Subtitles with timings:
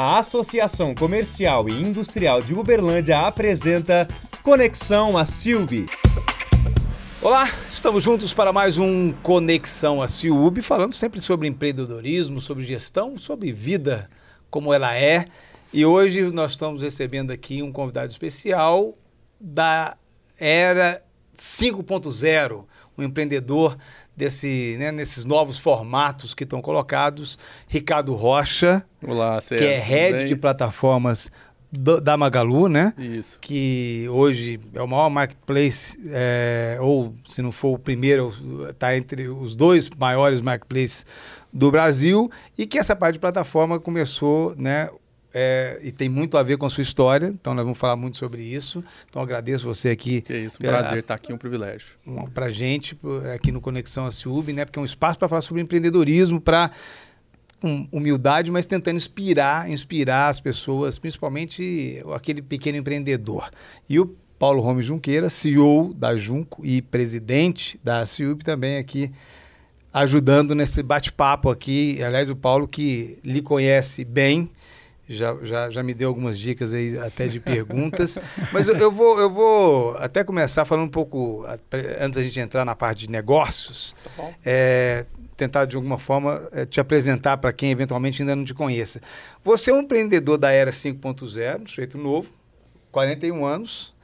[0.00, 4.06] a Associação Comercial e Industrial de Uberlândia apresenta
[4.44, 5.86] Conexão a Silbi.
[7.20, 13.18] Olá, estamos juntos para mais um Conexão a Ciub, falando sempre sobre empreendedorismo, sobre gestão,
[13.18, 14.08] sobre vida
[14.48, 15.24] como ela é.
[15.72, 18.96] E hoje nós estamos recebendo aqui um convidado especial
[19.40, 19.96] da
[20.38, 21.02] era
[21.34, 23.76] 5.0, um empreendedor
[24.18, 27.38] desse, né, nesses novos formatos que estão colocados,
[27.68, 31.30] Ricardo Rocha, Olá, que é head de plataformas
[31.70, 32.92] do, da Magalu, né?
[32.98, 33.38] Isso.
[33.40, 38.32] Que hoje é o maior marketplace, é, ou se não for o primeiro,
[38.68, 41.06] está entre os dois maiores marketplaces
[41.52, 42.28] do Brasil,
[42.58, 44.90] e que essa parte de plataforma começou, né?
[45.32, 48.16] É, e tem muito a ver com a sua história, então nós vamos falar muito
[48.16, 48.82] sobre isso.
[49.08, 50.22] Então agradeço você aqui.
[50.22, 51.88] Que é isso, um prazer estar aqui, um privilégio.
[52.06, 52.98] Um, para gente,
[53.34, 54.64] aqui no Conexão a Ciúbe, né?
[54.64, 56.70] Porque é um espaço para falar sobre empreendedorismo, para
[57.60, 63.50] com humildade, mas tentando inspirar, inspirar as pessoas, principalmente aquele pequeno empreendedor.
[63.88, 69.10] E o Paulo Rome Junqueira, CEO da Junco e presidente da Ciúbe, também aqui
[69.92, 72.00] ajudando nesse bate-papo aqui.
[72.02, 74.48] Aliás, o Paulo que lhe conhece bem,
[75.08, 78.18] já, já, já me deu algumas dicas aí até de perguntas.
[78.52, 81.46] Mas eu, eu, vou, eu vou até começar falando um pouco,
[81.98, 85.06] antes da gente entrar na parte de negócios, tá é,
[85.36, 89.00] tentar de alguma forma é, te apresentar para quem eventualmente ainda não te conheça.
[89.42, 92.30] Você é um empreendedor da era 5.0, um sujeito novo,
[92.92, 93.94] 41 anos,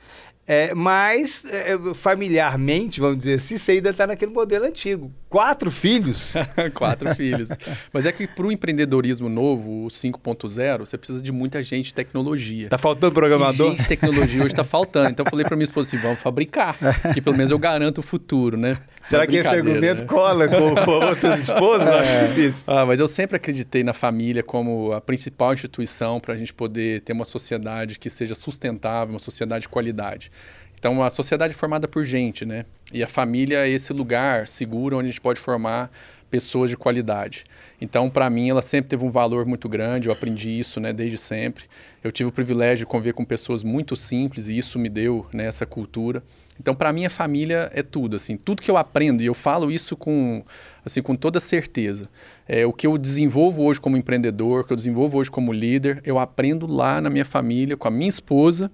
[0.46, 5.10] é, mas, é, familiarmente, vamos dizer assim, você ainda está naquele modelo antigo.
[5.28, 6.34] Quatro filhos?
[6.74, 7.48] Quatro filhos.
[7.92, 11.94] Mas é que para o empreendedorismo novo, o 5.0, você precisa de muita gente de
[11.94, 12.66] tecnologia.
[12.66, 13.68] Está faltando programador?
[13.68, 15.10] E gente de tecnologia hoje está faltando.
[15.10, 16.76] Então eu falei para minha esposa assim, vamos fabricar,
[17.14, 18.76] que pelo menos eu garanto o futuro, né?
[19.08, 20.06] Será que esse argumento né?
[20.06, 21.88] cola com, com outras esposas?
[21.88, 21.98] É.
[22.00, 22.64] Acho difícil.
[22.66, 27.00] Ah, mas eu sempre acreditei na família como a principal instituição para a gente poder
[27.00, 30.32] ter uma sociedade que seja sustentável, uma sociedade de qualidade.
[30.78, 32.64] Então, a sociedade é formada por gente, né?
[32.92, 35.90] E a família é esse lugar seguro onde a gente pode formar
[36.30, 37.44] pessoas de qualidade.
[37.80, 41.16] Então, para mim, ela sempre teve um valor muito grande, eu aprendi isso né, desde
[41.16, 41.64] sempre.
[42.02, 45.46] Eu tive o privilégio de conviver com pessoas muito simples e isso me deu né,
[45.46, 46.22] essa cultura.
[46.58, 49.72] Então, para mim, a família é tudo, assim, tudo que eu aprendo, e eu falo
[49.72, 50.44] isso com,
[50.84, 52.08] assim, com toda certeza.
[52.46, 56.00] É, o que eu desenvolvo hoje como empreendedor, o que eu desenvolvo hoje como líder,
[56.04, 58.70] eu aprendo lá na minha família, com a minha esposa,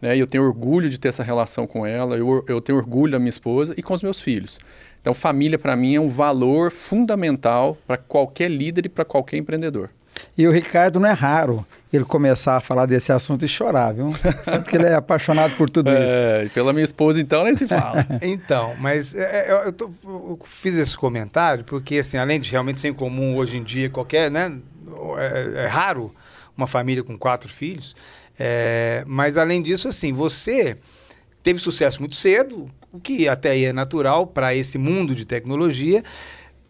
[0.00, 3.12] né, e eu tenho orgulho de ter essa relação com ela, eu, eu tenho orgulho
[3.12, 4.58] da minha esposa e com os meus filhos.
[5.00, 9.90] Então, família, para mim, é um valor fundamental para qualquer líder e para qualquer empreendedor.
[10.36, 11.66] E o Ricardo não é raro
[11.96, 14.12] ele começar a falar desse assunto e chorar, viu?
[14.44, 16.12] Porque ele é apaixonado por tudo isso.
[16.12, 18.06] É, pela minha esposa, então, nem se fala.
[18.20, 22.80] então, mas é, é eu, tô, eu, fiz esse comentário porque, assim, além de realmente
[22.80, 24.52] ser incomum hoje em dia, qualquer, né?
[25.18, 26.12] É, é raro
[26.56, 27.94] uma família com quatro filhos.
[28.38, 30.76] É, mas, além disso, assim, você
[31.42, 36.02] teve sucesso muito cedo, o que até aí é natural para esse mundo de tecnologia.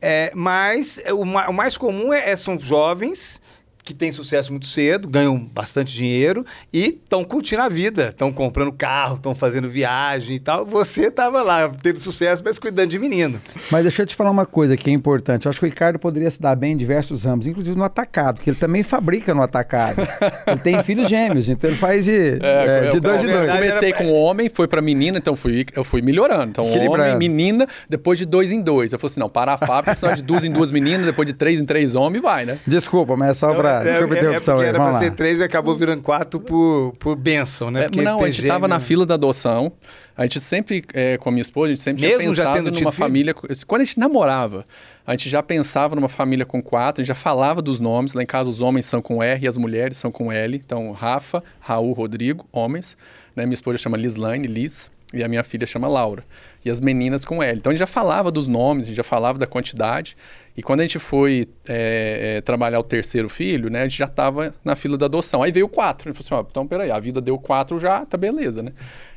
[0.06, 3.40] É, mas o, o, mais comum é, é são jovens
[3.84, 8.72] que têm sucesso muito cedo, ganham bastante dinheiro e estão curtindo a vida, estão comprando
[8.72, 10.64] carro, estão fazendo viagem e tal.
[10.64, 13.38] Você estava lá tendo sucesso, mas cuidando de menino.
[13.70, 15.44] Mas deixa eu te falar uma coisa que é importante.
[15.44, 18.40] Eu acho que o Ricardo poderia se dar bem em diversos ramos, inclusive no atacado,
[18.40, 20.00] que ele também fabrica no atacado.
[20.46, 23.48] ele tem filhos gêmeos, então ele faz de, é, é, de dois em dois.
[23.48, 23.98] Eu comecei era...
[23.98, 26.46] com homem, foi para menina, então fui, eu fui melhorando.
[26.48, 28.94] Então, homem, menina, depois de dois em dois.
[28.94, 31.34] Eu falei assim: não, para a fábrica, só de duas em duas meninas, depois de
[31.34, 32.56] três em três homens, vai, né?
[32.66, 34.60] Desculpa, mas é só então, para é, Desculpa interrupção.
[34.60, 37.86] É, é era para ser três e acabou virando quatro por, por benção, né?
[37.86, 39.72] É, não, a gente estava na fila da adoção.
[40.16, 42.92] A gente sempre, é, com a minha esposa, a gente sempre Mesmo tinha pensado numa
[42.92, 43.34] família...
[43.34, 43.66] Filho?
[43.66, 44.64] Quando a gente namorava,
[45.04, 48.14] a gente já pensava numa família com quatro, a gente já falava dos nomes.
[48.14, 50.56] Lá em casa os homens são com R e as mulheres são com L.
[50.56, 52.96] Então, Rafa, Raul, Rodrigo, homens.
[53.34, 53.44] Né?
[53.44, 56.24] Minha esposa chama Lislaine, Liz e a minha filha chama Laura.
[56.64, 57.58] E as meninas com L.
[57.58, 60.16] Então a gente já falava dos nomes, a gente já falava da quantidade.
[60.56, 64.04] E quando a gente foi é, é, trabalhar o terceiro filho, né, a gente já
[64.04, 65.42] estava na fila da adoção.
[65.42, 66.08] Aí veio quatro.
[66.08, 68.72] A gente falou assim: ó, então peraí, a vida deu quatro já, tá beleza, né?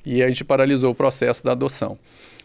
[0.06, 1.98] E a gente paralisou o processo da adoção.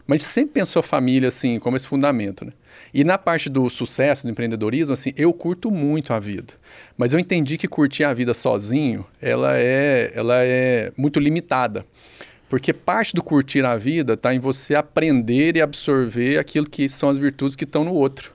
[0.07, 2.53] Mas a gente sempre pensou a família assim, como esse fundamento, né?
[2.93, 6.53] E na parte do sucesso, do empreendedorismo, assim, eu curto muito a vida.
[6.97, 11.87] Mas eu entendi que curtir a vida sozinho, ela é, ela é muito limitada.
[12.49, 17.09] Porque parte do curtir a vida está em você aprender e absorver aquilo que são
[17.09, 18.33] as virtudes que estão no outro.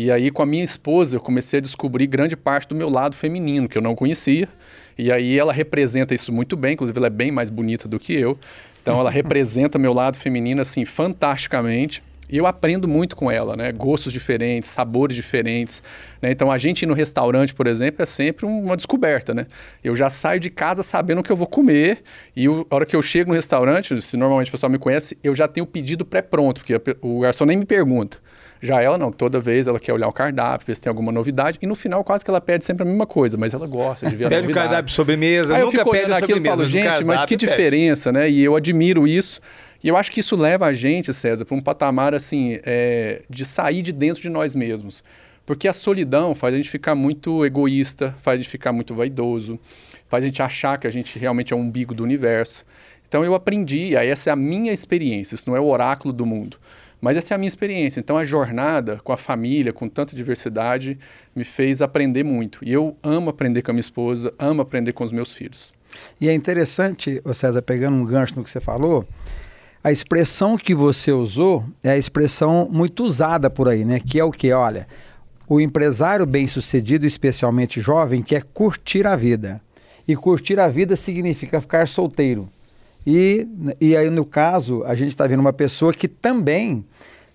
[0.00, 3.16] E aí, com a minha esposa, eu comecei a descobrir grande parte do meu lado
[3.16, 4.48] feminino, que eu não conhecia.
[4.96, 8.12] E aí, ela representa isso muito bem, inclusive, ela é bem mais bonita do que
[8.12, 8.38] eu.
[8.80, 12.00] Então, ela representa meu lado feminino, assim, fantasticamente.
[12.30, 13.72] E eu aprendo muito com ela, né?
[13.72, 15.82] Gostos diferentes, sabores diferentes.
[16.22, 16.30] Né?
[16.30, 19.48] Então, a gente ir no restaurante, por exemplo, é sempre uma descoberta, né?
[19.82, 22.04] Eu já saio de casa sabendo o que eu vou comer
[22.36, 25.34] e a hora que eu chego no restaurante, se normalmente o pessoal me conhece, eu
[25.34, 28.27] já tenho o pedido pré-pronto, porque o garçom nem me pergunta.
[28.60, 31.58] Já ela não, toda vez ela quer olhar o cardápio, ver se tem alguma novidade,
[31.62, 34.16] e no final quase que ela pede sempre a mesma coisa, mas ela gosta de
[34.16, 34.46] ver a pede novidade.
[34.46, 37.36] Pede o cardápio sobremesa, Aí nunca eu fico pede aquilo e falo, gente, mas que
[37.36, 37.46] pede.
[37.46, 38.28] diferença, né?
[38.28, 39.40] E eu admiro isso.
[39.82, 43.44] E eu acho que isso leva a gente, César, para um patamar assim é, de
[43.44, 45.04] sair de dentro de nós mesmos.
[45.46, 49.58] Porque a solidão faz a gente ficar muito egoísta, faz a gente ficar muito vaidoso,
[50.08, 52.66] faz a gente achar que a gente realmente é o umbigo do universo.
[53.08, 56.26] Então eu aprendi, aí essa é a minha experiência, isso não é o oráculo do
[56.26, 56.58] mundo.
[57.00, 58.00] Mas essa é a minha experiência.
[58.00, 60.98] Então a jornada com a família, com tanta diversidade,
[61.34, 62.58] me fez aprender muito.
[62.62, 65.72] E eu amo aprender com a minha esposa, amo aprender com os meus filhos.
[66.20, 69.06] E é interessante, César, pegando um gancho no que você falou,
[69.82, 74.00] a expressão que você usou é a expressão muito usada por aí, né?
[74.00, 74.52] Que é o que?
[74.52, 74.86] Olha,
[75.48, 79.60] o empresário bem-sucedido, especialmente jovem, quer curtir a vida.
[80.06, 82.48] E curtir a vida significa ficar solteiro.
[83.10, 83.48] E,
[83.80, 86.84] e aí, no caso, a gente está vendo uma pessoa que também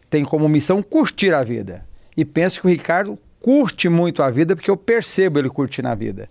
[0.08, 1.84] tem como missão curtir a vida.
[2.16, 5.96] E penso que o Ricardo curte muito a vida, porque eu percebo ele curtindo a
[5.96, 6.30] vida.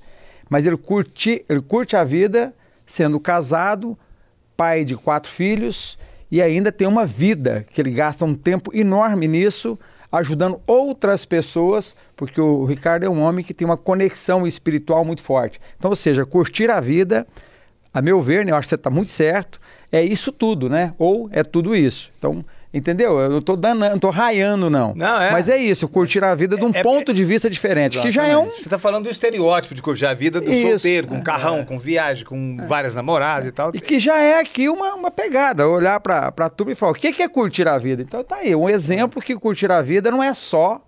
[0.49, 2.55] Mas ele curte, ele curte a vida
[2.87, 3.99] sendo casado,
[4.57, 5.99] pai de quatro filhos
[6.31, 9.77] e ainda tem uma vida que ele gasta um tempo enorme nisso,
[10.13, 15.25] ajudando outras pessoas, porque o Ricardo é um homem que tem uma conexão espiritual muito
[15.25, 15.61] forte.
[15.77, 17.27] Então, ou seja, curtir a vida,
[17.93, 19.61] a meu ver, né, eu acho que você está muito certo,
[19.91, 20.95] é isso tudo, né?
[20.99, 22.11] Ou é tudo isso.
[22.19, 22.45] Então,
[22.75, 23.19] Entendeu?
[23.21, 24.95] Eu não estou dando, não tô raiando, não.
[24.95, 25.31] Não, é.
[25.31, 27.99] Mas é isso, curtir a vida de um é, é ponto é, de vista diferente,
[27.99, 28.09] exatamente.
[28.09, 28.47] que já é um...
[28.47, 31.59] Você está falando do estereótipo de curtir a vida do isso, solteiro, com é, carrão,
[31.59, 31.65] é.
[31.65, 33.73] com viagem, com várias namoradas e tal.
[33.75, 36.95] E que já é aqui uma, uma pegada, olhar para a turma e falar, o
[36.95, 38.01] que, que é curtir a vida?
[38.01, 40.81] Então tá aí, um exemplo que curtir a vida não é só,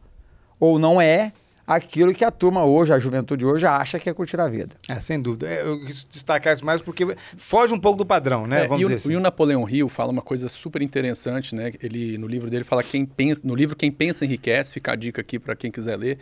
[0.58, 1.32] ou não é,
[1.66, 4.76] aquilo que a turma hoje, a juventude hoje, acha que é curtir a vida.
[4.88, 5.48] É, sem dúvida.
[5.48, 8.64] É, eu quis destacar isso mais porque foge um pouco do padrão, né?
[8.64, 9.12] É, Vamos e, dizer o, assim.
[9.12, 11.72] e o Napoleão Hill fala uma coisa super interessante, né?
[11.82, 15.20] Ele, no livro dele, fala quem pensa, no livro Quem Pensa Enriquece, fica a dica
[15.20, 16.18] aqui para quem quiser ler.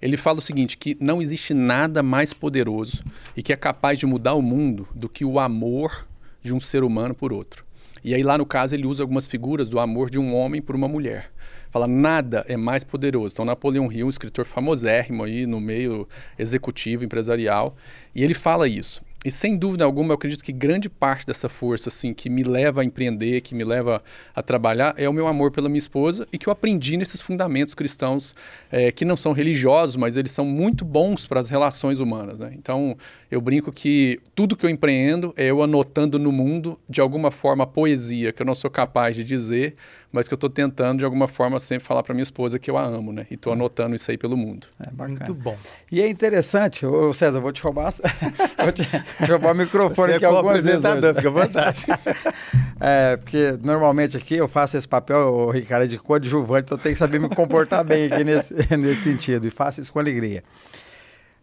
[0.00, 3.02] Ele fala o seguinte, que não existe nada mais poderoso
[3.36, 6.06] e que é capaz de mudar o mundo do que o amor
[6.42, 7.64] de um ser humano por outro.
[8.02, 10.76] E aí lá no caso ele usa algumas figuras do amor de um homem por
[10.76, 11.32] uma mulher
[11.74, 13.34] fala nada é mais poderoso.
[13.34, 16.06] Então, Napoleão Hill, um escritor famosérrimo aí no meio
[16.38, 17.74] executivo, empresarial,
[18.14, 19.02] e ele fala isso.
[19.24, 22.82] E sem dúvida alguma, eu acredito que grande parte dessa força, assim, que me leva
[22.82, 24.02] a empreender, que me leva
[24.36, 27.72] a trabalhar, é o meu amor pela minha esposa e que eu aprendi nesses fundamentos
[27.72, 28.34] cristãos
[28.70, 32.38] é, que não são religiosos, mas eles são muito bons para as relações humanas.
[32.38, 32.52] Né?
[32.54, 32.98] Então,
[33.30, 37.64] eu brinco que tudo que eu empreendo é eu anotando no mundo, de alguma forma,
[37.64, 39.74] a poesia que eu não sou capaz de dizer,
[40.14, 42.78] mas que eu estou tentando, de alguma forma, sempre falar para minha esposa que eu
[42.78, 43.26] a amo, né?
[43.28, 44.68] E estou anotando isso aí pelo mundo.
[44.78, 45.18] É bacana.
[45.18, 45.56] Muito bom.
[45.90, 47.92] E é interessante, ô César, vou te roubar,
[48.62, 48.88] vou te,
[49.28, 50.82] roubar o microfone Você aqui é algumas vezes.
[51.16, 51.86] Fica à vontade.
[52.78, 56.94] é, porque normalmente aqui eu faço esse papel, o Ricardo, de coadjuvante, então eu tenho
[56.94, 60.44] que saber me comportar bem aqui nesse, nesse sentido, e faço isso com alegria.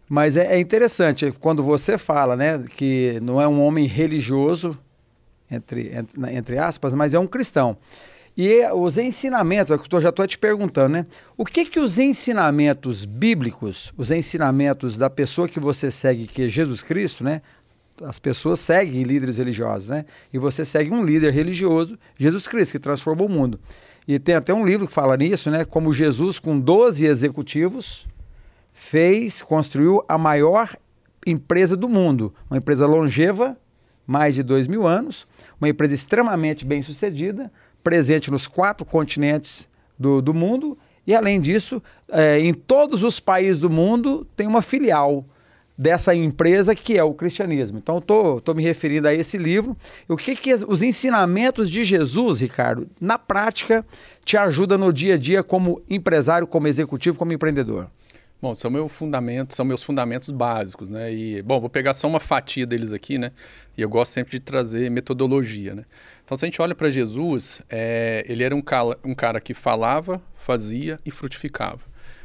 [0.07, 4.79] Mas é, é interessante quando você fala, né, que não é um homem religioso,
[5.51, 7.77] entre, entre, entre aspas, mas é um cristão.
[8.36, 11.06] E os ensinamentos, é eu já estou te perguntando, né?
[11.38, 16.50] O que que os ensinamentos bíblicos, os ensinamentos da pessoa que você segue, que é
[16.50, 17.42] Jesus Cristo, né?
[18.02, 20.06] As pessoas seguem líderes religiosos, né?
[20.31, 23.59] E você segue um líder religioso, Jesus Cristo, que transformou o mundo.
[24.07, 25.66] E tem até um livro que fala nisso, né?
[25.66, 28.07] Como Jesus, com 12 executivos,
[28.73, 30.76] fez, construiu a maior
[31.28, 32.33] empresa do mundo.
[32.50, 33.57] Uma empresa longeva,
[34.07, 35.28] mais de dois mil anos,
[35.59, 37.52] uma empresa extremamente bem sucedida,
[37.83, 43.59] presente nos quatro continentes do, do mundo e, além disso, é, em todos os países
[43.59, 45.26] do mundo tem uma filial
[45.78, 47.80] dessa empresa que é o cristianismo.
[47.80, 49.76] Então, estou me referindo a esse livro.
[50.07, 53.83] O que, que os ensinamentos de Jesus, Ricardo, na prática,
[54.23, 57.90] te ajudam no dia a dia como empresário, como executivo, como empreendedor?
[58.42, 61.14] Bom, são meus fundamentos, são meus fundamentos básicos, né?
[61.14, 63.31] E bom, vou pegar só uma fatia deles aqui, né?
[63.78, 65.86] E eu gosto sempre de trazer metodologia, né?
[66.26, 69.54] Então, se a gente olha para Jesus, é, ele era um cara, um cara que
[69.54, 71.81] falava, fazia e frutificava.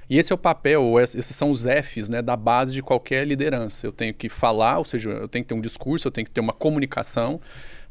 [0.09, 3.87] E esse é o papel, esses são os Fs né, da base de qualquer liderança.
[3.87, 6.31] Eu tenho que falar, ou seja, eu tenho que ter um discurso, eu tenho que
[6.31, 7.41] ter uma comunicação,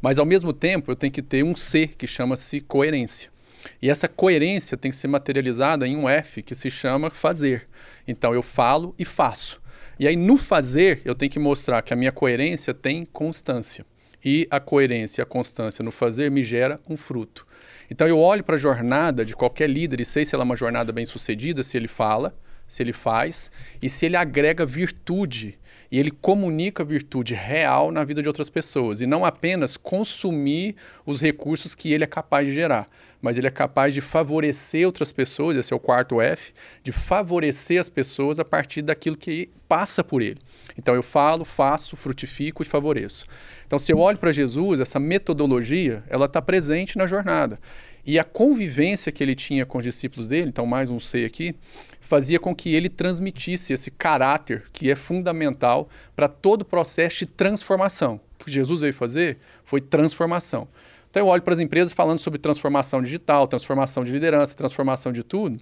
[0.02, 3.35] mas ao mesmo tempo eu tenho que ter um C que chama-se coerência.
[3.82, 7.68] E essa coerência tem que ser materializada em um F que se chama fazer.
[8.08, 9.62] Então eu falo e faço.
[10.00, 13.86] E aí no fazer eu tenho que mostrar que a minha coerência tem constância.
[14.24, 17.46] E a coerência e a constância no fazer me gera um fruto.
[17.90, 20.56] Então eu olho para a jornada de qualquer líder e sei se ela é uma
[20.56, 22.36] jornada bem sucedida, se ele fala,
[22.68, 25.60] se ele faz e se ele agrega virtude
[25.92, 31.22] e ele comunica virtude real na vida de outras pessoas e não apenas consumir os
[31.22, 32.90] recursos que ele é capaz de gerar,
[33.22, 36.54] mas ele é capaz de favorecer outras pessoas, esse é o quarto F,
[36.84, 40.40] de favorecer as pessoas a partir daquilo que passa por ele.
[40.78, 43.26] Então eu falo, faço, frutifico e favoreço.
[43.66, 47.60] Então se eu olho para Jesus, essa metodologia, ela está presente na jornada.
[48.06, 51.56] E a convivência que ele tinha com os discípulos dele, então mais um C aqui,
[52.02, 57.26] fazia com que ele transmitisse esse caráter que é fundamental para todo o processo de
[57.26, 58.20] transformação.
[58.40, 60.68] O que Jesus veio fazer foi transformação.
[61.16, 65.24] Então eu olho para as empresas falando sobre transformação digital, transformação de liderança, transformação de
[65.24, 65.58] tudo.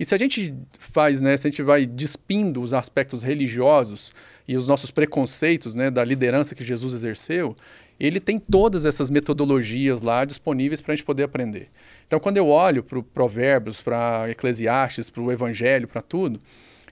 [0.00, 4.14] E se a gente faz, né, se a gente vai despindo os aspectos religiosos
[4.48, 7.54] e os nossos preconceitos, né, da liderança que Jesus exerceu,
[8.00, 11.68] ele tem todas essas metodologias lá disponíveis para a gente poder aprender.
[12.06, 16.40] Então, quando eu olho para Provérbios, para Eclesiastes, para o Evangelho, para tudo,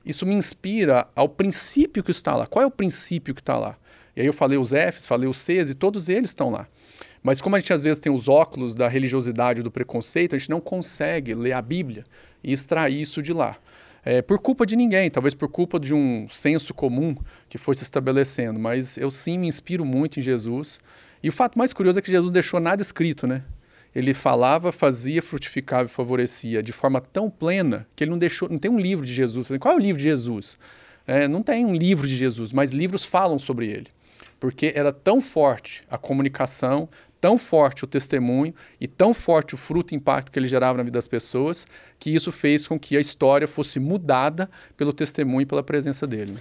[0.05, 2.47] isso me inspira ao princípio que está lá.
[2.47, 3.75] Qual é o princípio que está lá?
[4.15, 6.69] E aí eu falei os Fs, falei os Cs e todos eles estão lá.
[7.23, 10.51] Mas como a gente às vezes tem os óculos da religiosidade do preconceito, a gente
[10.51, 12.05] não consegue ler a Bíblia
[12.43, 13.57] e extrair isso de lá.
[14.05, 17.15] É, por culpa de ninguém, talvez por culpa de um senso comum
[17.49, 20.81] que foi se estabelecendo, mas eu sim me inspiro muito em Jesus.
[21.23, 23.45] E o fato mais curioso é que Jesus deixou nada escrito, né?
[23.95, 28.59] Ele falava, fazia, frutificava e favorecia de forma tão plena que ele não deixou, não
[28.59, 29.49] tem um livro de Jesus.
[29.61, 30.59] Qual é o livro de Jesus?
[31.07, 33.89] É, não tem um livro de Jesus, mas livros falam sobre ele.
[34.41, 36.89] Porque era tão forte a comunicação,
[37.23, 40.83] tão forte o testemunho e tão forte o fruto e impacto que ele gerava na
[40.83, 45.47] vida das pessoas, que isso fez com que a história fosse mudada pelo testemunho e
[45.47, 46.35] pela presença dele.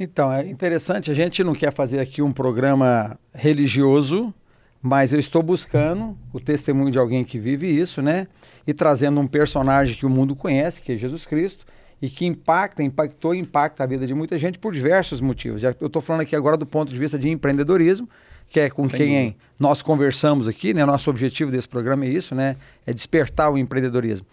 [0.00, 4.32] Então, é interessante, a gente não quer fazer aqui um programa religioso,
[4.80, 8.26] mas eu estou buscando o testemunho de alguém que vive isso, né?
[8.66, 11.66] E trazendo um personagem que o mundo conhece, que é Jesus Cristo,
[12.00, 15.62] e que impacta, impactou e impacta a vida de muita gente por diversos motivos.
[15.62, 18.08] Eu estou falando aqui agora do ponto de vista de empreendedorismo,
[18.48, 19.44] que é com Sem quem dúvida.
[19.58, 20.84] nós conversamos aqui, né?
[20.84, 22.56] Nosso objetivo desse programa é isso, né?
[22.86, 24.26] É despertar o empreendedorismo.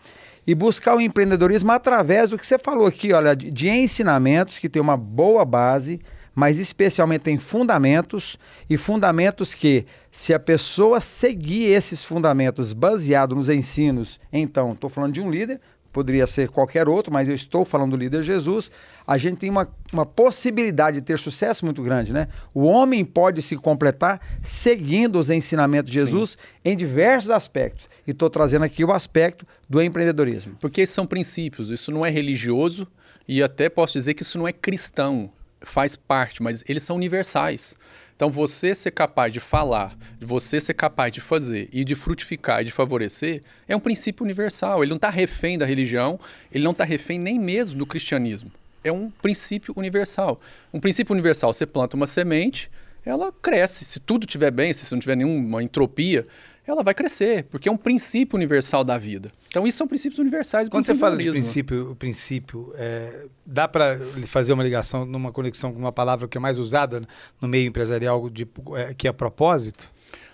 [0.45, 4.67] E buscar o empreendedorismo através do que você falou aqui, olha, de, de ensinamentos que
[4.67, 5.99] tem uma boa base,
[6.33, 8.37] mas especialmente tem fundamentos
[8.69, 15.13] e fundamentos que, se a pessoa seguir esses fundamentos baseados nos ensinos, então, estou falando
[15.13, 15.59] de um líder,
[15.91, 18.71] poderia ser qualquer outro, mas eu estou falando do líder Jesus,
[19.09, 22.27] a gente tem uma, uma possibilidade de ter sucesso muito grande, né?
[22.53, 26.37] O homem pode se completar seguindo os ensinamentos de Jesus Sim.
[26.63, 27.89] em diversos aspectos.
[28.05, 30.55] E estou trazendo aqui o aspecto do empreendedorismo.
[30.59, 32.87] Porque são princípios, isso não é religioso
[33.27, 37.75] e até posso dizer que isso não é cristão, faz parte, mas eles são universais.
[38.15, 42.65] Então, você ser capaz de falar, você ser capaz de fazer e de frutificar e
[42.65, 44.83] de favorecer é um princípio universal.
[44.83, 46.19] Ele não está refém da religião,
[46.51, 48.51] ele não está refém nem mesmo do cristianismo.
[48.83, 50.39] É um princípio universal.
[50.73, 52.69] Um princípio universal, você planta uma semente,
[53.05, 53.85] ela cresce.
[53.85, 56.25] Se tudo estiver bem, se não tiver nenhuma entropia,
[56.71, 59.31] ela vai crescer, porque é um princípio universal da vida.
[59.47, 60.69] Então, isso são princípios universais.
[60.69, 65.73] Quando você fala de princípio, o princípio, é, dá para fazer uma ligação, numa conexão
[65.73, 67.01] com uma palavra que é mais usada
[67.41, 69.89] no meio empresarial, de, é, que é propósito?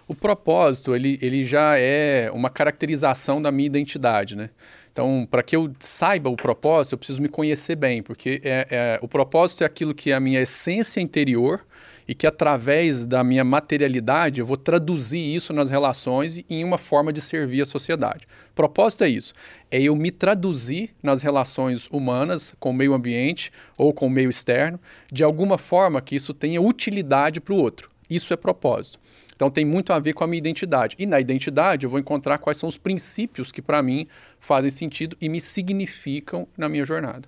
[0.07, 4.49] O propósito, ele, ele já é uma caracterização da minha identidade, né?
[4.95, 8.99] Então, para que eu saiba o propósito, eu preciso me conhecer bem, porque é, é,
[9.01, 11.65] o propósito é aquilo que é a minha essência interior,
[12.07, 17.11] e que através da minha materialidade eu vou traduzir isso nas relações em uma forma
[17.11, 18.25] de servir a sociedade.
[18.53, 19.33] Propósito é isso,
[19.69, 24.29] é eu me traduzir nas relações humanas com o meio ambiente ou com o meio
[24.29, 24.79] externo,
[25.11, 27.89] de alguma forma que isso tenha utilidade para o outro.
[28.09, 28.99] Isso é propósito.
[29.35, 30.95] Então tem muito a ver com a minha identidade.
[30.97, 34.07] E na identidade eu vou encontrar quais são os princípios que para mim
[34.39, 37.27] fazem sentido e me significam na minha jornada.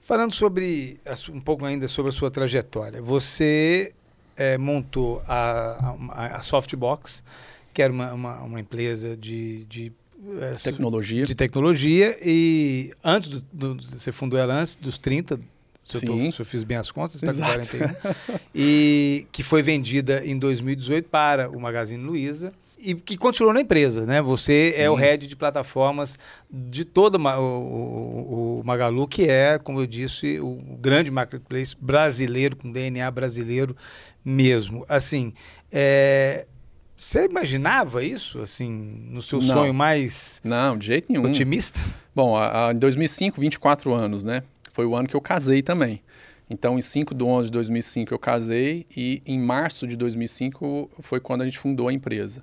[0.00, 1.00] Falando sobre
[1.30, 3.92] um pouco ainda sobre a sua trajetória, você
[4.36, 7.22] é, montou a, a, a, Softbox,
[7.72, 9.92] que era uma, uma, uma empresa de, de
[10.40, 11.24] é, tecnologia.
[11.24, 15.40] De tecnologia e antes do, do, você fundou ela antes dos 30,
[15.84, 16.06] se, Sim.
[16.06, 17.86] Eu, tô, se eu fiz bem as contas, está com 41.
[18.54, 24.06] e que foi vendida em 2018 para o Magazine Luiza e que continuou na empresa,
[24.06, 24.20] né?
[24.22, 24.80] Você Sim.
[24.80, 26.18] é o head de plataformas
[26.50, 32.56] de todo o, o, o, Magalu, que é, como eu disse, o grande marketplace brasileiro,
[32.56, 33.76] com DNA brasileiro
[34.24, 34.86] mesmo.
[34.88, 35.34] Assim,
[35.70, 36.46] é,
[36.96, 38.70] você imaginava isso, assim,
[39.10, 39.54] no seu Não.
[39.54, 41.26] sonho mais Não, de jeito nenhum.
[41.26, 41.78] otimista?
[42.14, 44.42] Bom, a, a, em 2005, 24 anos, né?
[44.74, 46.02] Foi o ano que eu casei também.
[46.50, 51.20] Então, em 5 de 11 de 2005 eu casei e em março de 2005 foi
[51.20, 52.42] quando a gente fundou a empresa.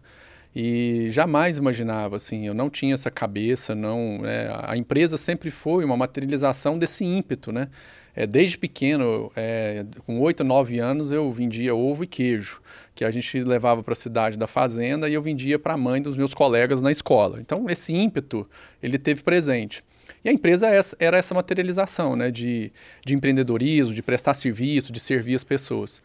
[0.55, 4.49] e jamais imaginava, assim, eu não tinha essa cabeça, não, né?
[4.63, 7.69] a empresa sempre foi uma materialização desse ímpeto, né?
[8.13, 12.61] É, desde pequeno, é, com 8, 9 anos, eu vendia ovo e queijo,
[12.93, 16.01] que a gente levava para a cidade da fazenda e eu vendia para a mãe
[16.01, 17.39] dos meus colegas na escola.
[17.39, 18.45] Então, esse ímpeto,
[18.83, 19.83] ele teve presente.
[20.23, 22.71] E a empresa é era essa materialização né, de,
[23.05, 26.01] de empreendedorismo, de prestar serviço, de servir as pessoas.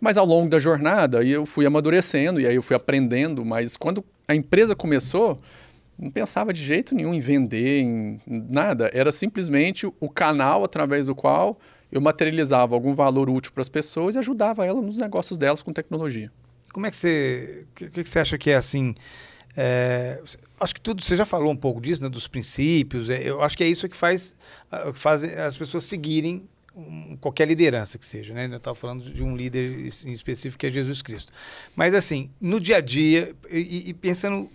[0.00, 4.04] Mas ao longo da jornada, eu fui amadurecendo e aí eu fui aprendendo, mas quando
[4.28, 5.40] a empresa começou,
[5.98, 8.88] não pensava de jeito nenhum em vender, em nada.
[8.94, 11.58] Era simplesmente o canal através do qual
[11.90, 15.72] eu materializava algum valor útil para as pessoas e ajudava ela nos negócios delas com
[15.72, 16.30] tecnologia.
[16.72, 17.66] Como é que você.
[17.72, 18.94] O que, que, você acha que é assim?
[19.56, 20.20] É,
[20.60, 23.10] acho que tudo, você já falou um pouco disso, né, dos princípios.
[23.10, 24.34] É, eu acho que é isso que faz,
[24.94, 28.46] faz as pessoas seguirem um, qualquer liderança que seja, né?
[28.46, 31.32] Eu estava falando de um líder em específico que é Jesus Cristo.
[31.74, 34.48] Mas assim, no dia a dia, e, e pensando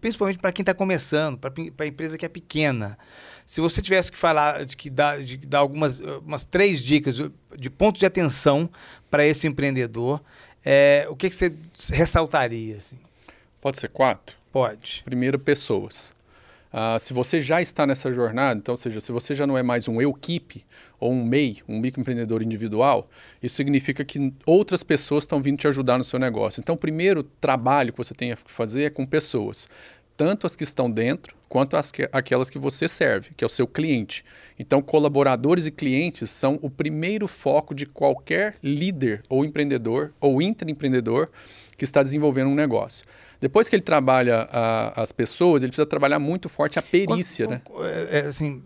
[0.00, 2.98] principalmente para quem está começando, para a empresa que é pequena.
[3.46, 7.20] Se você tivesse que falar, de que dar, de algumas umas três dicas
[7.56, 8.70] de pontos de atenção
[9.10, 10.22] para esse empreendedor,
[10.64, 11.52] é, o que, que você
[11.90, 12.76] ressaltaria?
[12.76, 12.98] Assim?
[13.62, 14.36] Pode ser quatro?
[14.50, 15.02] Pode.
[15.04, 16.12] Primeiro, pessoas.
[16.72, 19.62] Uh, se você já está nessa jornada, então, ou seja, se você já não é
[19.62, 20.64] mais um eu-keep
[20.98, 23.08] ou um MEI, um microempreendedor individual,
[23.40, 26.60] isso significa que outras pessoas estão vindo te ajudar no seu negócio.
[26.60, 29.68] Então, o primeiro trabalho que você tem que fazer é com pessoas,
[30.16, 33.50] tanto as que estão dentro quanto as que, aquelas que você serve, que é o
[33.50, 34.24] seu cliente.
[34.58, 41.28] Então, colaboradores e clientes são o primeiro foco de qualquer líder ou empreendedor ou intraempreendedor
[41.76, 43.04] que está desenvolvendo um negócio.
[43.42, 47.60] Depois que ele trabalha a, as pessoas, ele precisa trabalhar muito forte a perícia, né?
[47.80, 48.62] É, é, assim,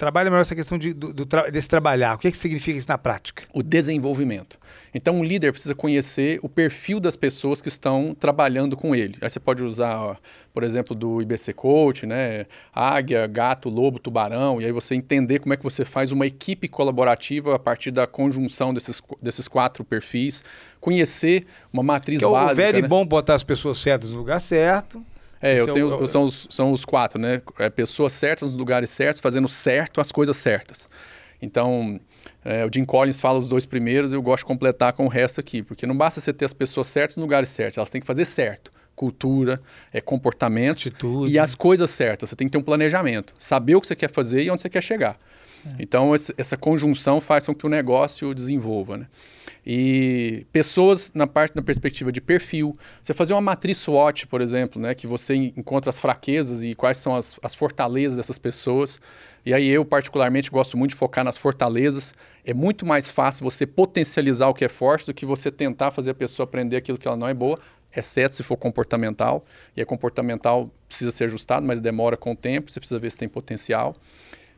[0.00, 2.14] trabalha melhor essa questão de, do, do desse trabalhar.
[2.14, 3.42] O que, é que significa isso na prática?
[3.52, 4.58] O desenvolvimento.
[4.94, 9.18] Então, um líder precisa conhecer o perfil das pessoas que estão trabalhando com ele.
[9.20, 10.18] Aí você pode usar,
[10.54, 12.46] por exemplo, do IBC Coach, né?
[12.74, 16.66] Águia, gato, lobo, tubarão, e aí você entender como é que você faz uma equipe
[16.66, 20.42] colaborativa a partir da conjunção desses, desses quatro perfis,
[20.80, 22.50] conhecer uma matriz que básica.
[22.50, 22.86] É o velho né?
[22.86, 25.04] e bom botar as pessoas certas no lugar certo.
[25.40, 26.06] É, eu tenho, é o...
[26.06, 27.40] são, os, são os quatro, né?
[27.58, 30.88] É pessoas certas nos lugares certos, fazendo certo as coisas certas.
[31.40, 31.98] Então,
[32.44, 35.40] é, o Jim Collins fala os dois primeiros, eu gosto de completar com o resto
[35.40, 38.06] aqui, porque não basta você ter as pessoas certas nos lugares certos, elas têm que
[38.06, 38.70] fazer certo.
[38.94, 39.62] Cultura,
[39.94, 40.92] é, comportamento
[41.26, 42.28] e as coisas certas.
[42.28, 44.68] Você tem que ter um planejamento, saber o que você quer fazer e onde você
[44.68, 45.18] quer chegar.
[45.66, 45.70] É.
[45.78, 49.06] Então, essa conjunção faz com que o negócio desenvolva, né?
[49.64, 54.80] E pessoas na parte da perspectiva de perfil, você fazer uma matriz SWOT, por exemplo,
[54.80, 59.00] né, que você encontra as fraquezas e quais são as, as fortalezas dessas pessoas.
[59.44, 62.14] E aí eu particularmente gosto muito de focar nas fortalezas.
[62.44, 66.10] É muito mais fácil você potencializar o que é forte do que você tentar fazer
[66.10, 67.58] a pessoa aprender aquilo que ela não é boa,
[67.94, 69.44] exceto se for comportamental.
[69.76, 73.18] E é comportamental precisa ser ajustado, mas demora com o tempo, você precisa ver se
[73.18, 73.94] tem potencial.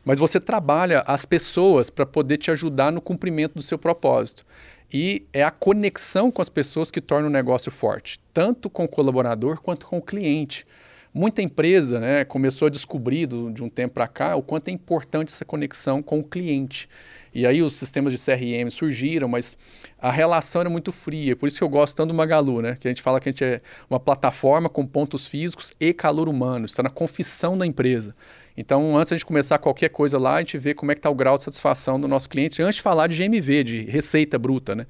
[0.03, 4.45] Mas você trabalha as pessoas para poder te ajudar no cumprimento do seu propósito.
[4.91, 8.87] E é a conexão com as pessoas que torna o negócio forte, tanto com o
[8.87, 10.67] colaborador quanto com o cliente.
[11.13, 14.71] Muita empresa né, começou a descobrir do, de um tempo para cá o quanto é
[14.71, 16.89] importante essa conexão com o cliente.
[17.31, 19.57] E aí os sistemas de CRM surgiram, mas
[19.99, 21.35] a relação era muito fria.
[21.35, 22.77] Por isso que eu gosto tanto do Magalu, né?
[22.79, 26.27] Que a gente fala que a gente é uma plataforma com pontos físicos e calor
[26.27, 26.65] humano.
[26.65, 28.15] Está na confissão da empresa.
[28.55, 31.15] Então, antes de começar qualquer coisa lá, a gente vê como é que está o
[31.15, 34.85] grau de satisfação do nosso cliente, antes de falar de GMV, de receita bruta, né?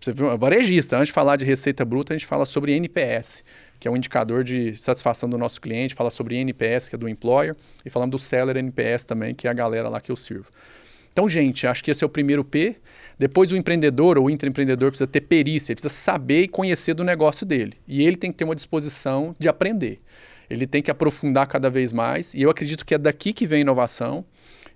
[0.00, 3.44] Você viu, varejista, antes de falar de receita bruta, a gente fala sobre NPS,
[3.78, 7.08] que é um indicador de satisfação do nosso cliente, fala sobre NPS, que é do
[7.08, 10.46] employer, e falando do seller NPS também, que é a galera lá que eu sirvo.
[11.12, 12.76] Então, gente, acho que esse é o primeiro P.
[13.18, 17.44] Depois, o empreendedor ou o intraempreendedor precisa ter perícia, precisa saber e conhecer do negócio
[17.44, 17.74] dele.
[17.86, 20.00] E ele tem que ter uma disposição de aprender
[20.52, 22.34] ele tem que aprofundar cada vez mais.
[22.34, 24.22] E eu acredito que é daqui que vem a inovação,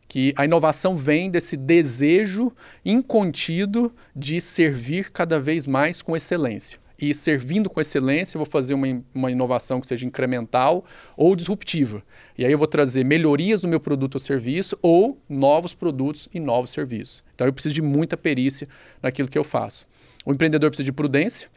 [0.08, 2.50] que a inovação vem desse desejo
[2.82, 6.78] incontido de servir cada vez mais com excelência.
[6.98, 10.82] E servindo com excelência, eu vou fazer uma, uma inovação que seja incremental
[11.14, 12.02] ou disruptiva.
[12.38, 16.40] E aí eu vou trazer melhorias no meu produto ou serviço ou novos produtos e
[16.40, 17.22] novos serviços.
[17.34, 18.66] Então eu preciso de muita perícia
[19.02, 19.86] naquilo que eu faço.
[20.24, 21.50] O empreendedor precisa de prudência,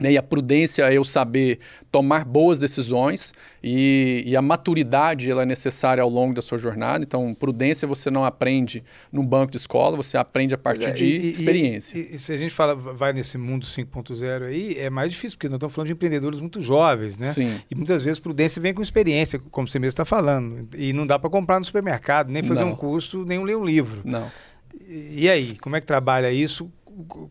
[0.00, 1.58] e a prudência é eu saber
[1.90, 3.32] tomar boas decisões
[3.62, 7.02] e, e, a maturidade ela é necessária ao longo da sua jornada.
[7.02, 11.04] Então, prudência você não aprende num banco de escola, você aprende a partir é, de
[11.04, 11.98] e, experiência.
[11.98, 15.48] E, e, se a gente fala, vai nesse mundo 5.0 aí, é mais difícil, porque
[15.48, 17.32] nós estamos falando de empreendedores muito jovens, né?
[17.32, 17.60] Sim.
[17.68, 20.68] E muitas vezes prudência vem com experiência, como você mesmo está falando.
[20.76, 22.70] E não dá para comprar no supermercado, nem fazer não.
[22.70, 24.02] um curso, nem ler um livro.
[24.04, 24.30] Não.
[24.88, 26.70] E aí, como é que trabalha isso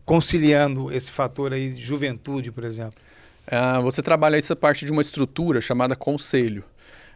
[0.04, 2.98] conciliando esse fator aí de juventude, por exemplo?
[3.46, 6.64] Uh, você trabalha essa parte de uma estrutura chamada conselho.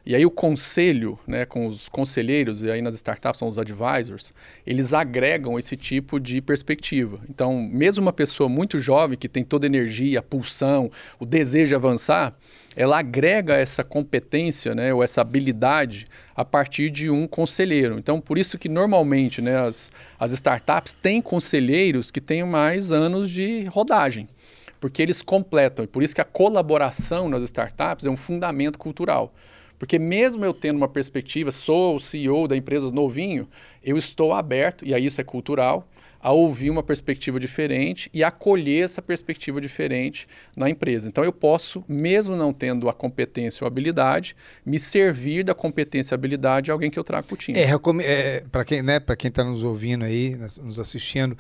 [0.05, 4.35] E aí o conselho, né, com os conselheiros, e aí nas startups são os advisors,
[4.67, 7.21] eles agregam esse tipo de perspectiva.
[7.31, 11.69] Então, mesmo uma pessoa muito jovem, que tem toda a energia, a pulsão, o desejo
[11.69, 12.35] de avançar,
[12.77, 17.99] ela agrega essa competência, né, ou essa habilidade a partir de um conselheiro.
[17.99, 23.31] Então, por isso que normalmente né, as, as startups têm conselheiros que têm mais anos
[23.31, 24.29] de rodagem,
[24.81, 25.85] porque eles completam.
[25.85, 29.33] E por isso que a colaboração nas startups é um fundamento cultural.
[29.79, 33.49] Porque mesmo eu tendo uma perspectiva, sou o CEO da empresa novinho,
[33.83, 35.89] eu estou aberto, e aí isso é cultural,
[36.23, 41.09] a ouvir uma perspectiva diferente e acolher essa perspectiva diferente na empresa.
[41.09, 46.17] Então eu posso, mesmo não tendo a competência ou habilidade, me servir da competência e
[46.17, 47.59] habilidade de alguém que eu trago para o time.
[47.59, 47.69] É,
[48.03, 51.37] é, para quem né, está nos ouvindo aí, nos assistindo,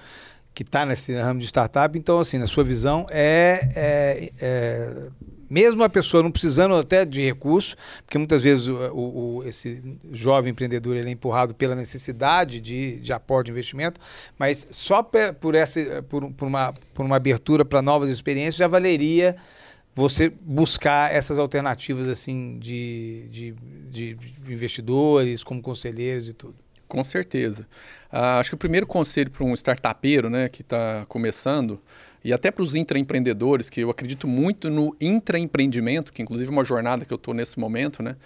[0.52, 5.08] que está nesse ramo de startup, então assim, na sua visão, é, é, é
[5.52, 10.50] mesmo a pessoa não precisando até de recurso, porque muitas vezes o, o, esse jovem
[10.50, 14.00] empreendedor ele é empurrado pela necessidade de, de aporte de investimento,
[14.38, 19.36] mas só por, essa, por, por, uma, por uma abertura para novas experiências já valeria
[19.94, 23.54] você buscar essas alternativas assim de, de,
[23.90, 24.16] de
[24.48, 26.54] investidores, como conselheiros e tudo.
[26.88, 27.66] Com certeza.
[28.10, 31.78] Uh, acho que o primeiro conselho para um startupeiro né, que está começando
[32.24, 36.64] e até para os intraempreendedores, que eu acredito muito no intraempreendimento, que inclusive é uma
[36.64, 38.16] jornada que eu estou nesse momento, né,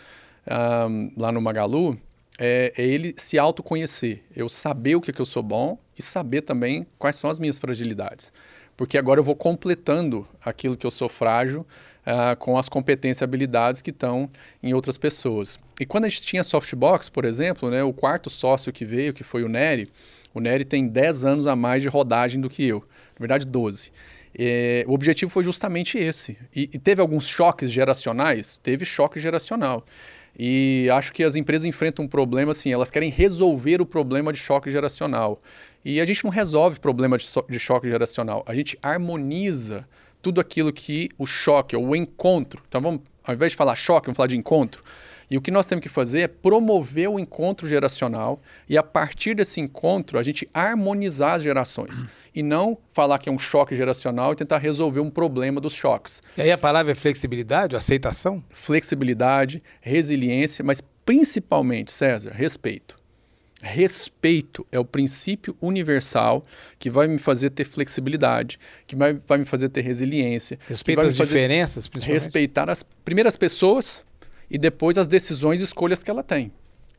[0.88, 1.98] um, lá no Magalu,
[2.38, 6.42] é, é, ele se autoconhecer, eu saber o que, que eu sou bom e saber
[6.42, 8.32] também quais são as minhas fragilidades.
[8.76, 11.66] Porque agora eu vou completando aquilo que eu sou frágil
[12.06, 14.28] uh, com as competências e habilidades que estão
[14.62, 15.58] em outras pessoas.
[15.80, 19.24] E quando a gente tinha Softbox, por exemplo, né, o quarto sócio que veio, que
[19.24, 19.90] foi o Nery,
[20.34, 22.84] o Nery tem 10 anos a mais de rodagem do que eu
[23.18, 23.90] na verdade 12.
[24.38, 26.36] É, o objetivo foi justamente esse.
[26.54, 28.58] E, e, teve alguns choques geracionais?
[28.62, 29.84] Teve choque geracional.
[30.38, 34.38] E acho que as empresas enfrentam um problema assim, elas querem resolver o problema de
[34.38, 35.40] choque geracional.
[35.82, 39.88] E a gente não resolve o problema de, de choque geracional, a gente harmoniza
[40.20, 42.62] tudo aquilo que o choque, ou o encontro.
[42.68, 44.82] Então vamos, ao invés de falar choque, vamos falar de encontro.
[45.30, 49.34] E o que nós temos que fazer é promover o encontro geracional e, a partir
[49.34, 52.04] desse encontro, a gente harmonizar as gerações.
[52.34, 56.22] E não falar que é um choque geracional e tentar resolver um problema dos choques.
[56.36, 58.42] E aí a palavra é flexibilidade, aceitação?
[58.50, 62.96] Flexibilidade, resiliência, mas principalmente, César, respeito.
[63.62, 66.44] Respeito é o princípio universal
[66.78, 70.58] que vai me fazer ter flexibilidade, que vai, vai me fazer ter resiliência.
[70.68, 72.22] Respeito as diferenças, principalmente.
[72.22, 74.04] Respeitar as primeiras pessoas,
[74.50, 76.52] e depois as decisões e escolhas que ela tem.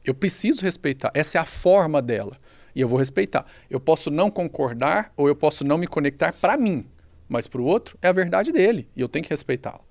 [0.03, 1.11] Eu preciso respeitar.
[1.13, 2.37] Essa é a forma dela.
[2.73, 3.45] E eu vou respeitar.
[3.69, 6.85] Eu posso não concordar ou eu posso não me conectar para mim,
[7.27, 9.81] mas para o outro é a verdade dele e eu tenho que respeitá-la.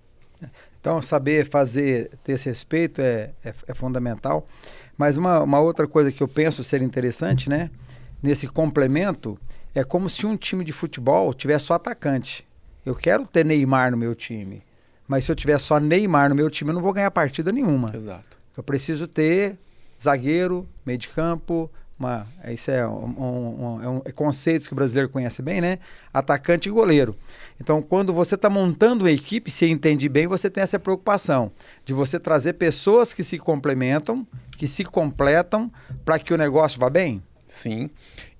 [0.81, 4.47] Então, saber fazer, ter esse respeito é, é, é fundamental.
[4.97, 7.71] Mas uma, uma, outra coisa que eu penso ser interessante, né?
[8.23, 9.39] Nesse complemento,
[9.75, 12.47] é como se um time de futebol tivesse só atacante.
[12.85, 14.63] Eu quero ter Neymar no meu time.
[15.07, 17.93] Mas se eu tiver só Neymar no meu time, eu não vou ganhar partida nenhuma.
[17.95, 18.37] Exato.
[18.57, 19.59] Eu preciso ter
[20.01, 24.77] zagueiro, meio de campo, uma, isso é, um, um, um, é, é conceitos que o
[24.77, 25.79] brasileiro conhece bem, né?
[26.13, 27.17] Atacante e goleiro.
[27.59, 31.51] Então, quando você está montando uma equipe, se entende bem, você tem essa preocupação
[31.87, 34.27] de você trazer pessoas que se complementam,
[34.59, 35.73] que se completam,
[36.05, 37.23] para que o negócio vá bem.
[37.47, 37.89] Sim.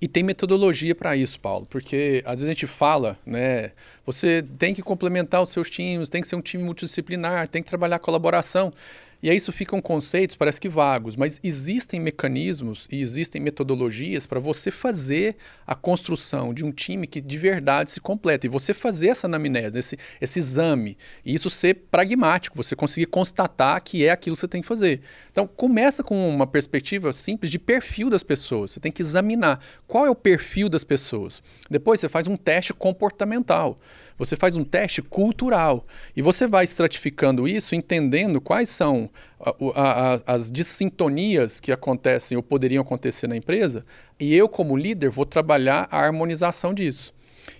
[0.01, 3.71] E tem metodologia para isso, Paulo, porque às vezes a gente fala, né?
[4.05, 7.69] Você tem que complementar os seus times, tem que ser um time multidisciplinar, tem que
[7.69, 8.73] trabalhar colaboração.
[9.21, 14.39] E aí isso ficam conceitos, parece que vagos, mas existem mecanismos e existem metodologias para
[14.39, 18.45] você fazer a construção de um time que de verdade se completa.
[18.45, 23.81] E você fazer essa anamnese, esse, esse exame, e isso ser pragmático, você conseguir constatar
[23.81, 25.01] que é aquilo que você tem que fazer.
[25.31, 28.71] Então, começa com uma perspectiva simples de perfil das pessoas.
[28.71, 31.41] Você tem que examinar qual é o perfil das pessoas.
[31.69, 33.79] Depois você faz um teste comportamental.
[34.17, 40.13] Você faz um teste cultural e você vai estratificando isso, entendendo quais são a, a,
[40.15, 43.85] a, as dissintonias que acontecem ou poderiam acontecer na empresa,
[44.19, 47.13] e eu, como líder, vou trabalhar a harmonização disso.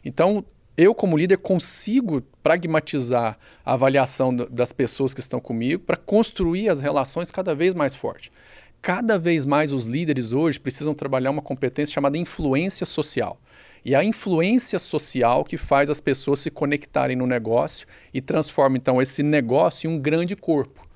[0.04, 0.44] Então,
[0.76, 6.80] eu, como líder, consigo pragmatizar a avaliação das pessoas que estão comigo para construir as
[6.80, 8.32] relações cada vez mais fortes.
[8.82, 13.40] Cada vez mais os líderes hoje precisam trabalhar uma competência chamada influência social.
[13.84, 19.02] E a influência social que faz as pessoas se conectarem no negócio e transforma então
[19.02, 20.88] esse negócio em um grande corpo.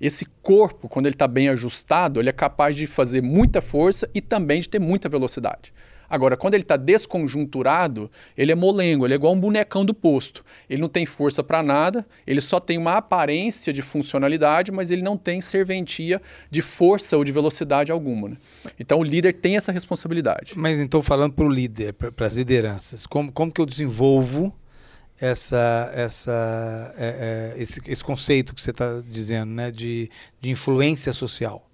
[0.00, 4.20] Esse corpo, quando ele está bem ajustado, ele é capaz de fazer muita força e
[4.20, 5.72] também de ter muita velocidade.
[6.12, 10.44] Agora, quando ele está desconjunturado, ele é molengo, ele é igual um bonecão do posto.
[10.68, 15.00] Ele não tem força para nada, ele só tem uma aparência de funcionalidade, mas ele
[15.00, 16.20] não tem serventia
[16.50, 18.28] de força ou de velocidade alguma.
[18.28, 18.36] Né?
[18.78, 20.52] Então, o líder tem essa responsabilidade.
[20.54, 24.54] Mas então, falando para o líder, para as lideranças, como, como que eu desenvolvo
[25.18, 30.10] essa, essa, é, é, esse, esse conceito que você está dizendo, né, de,
[30.42, 31.66] de influência social?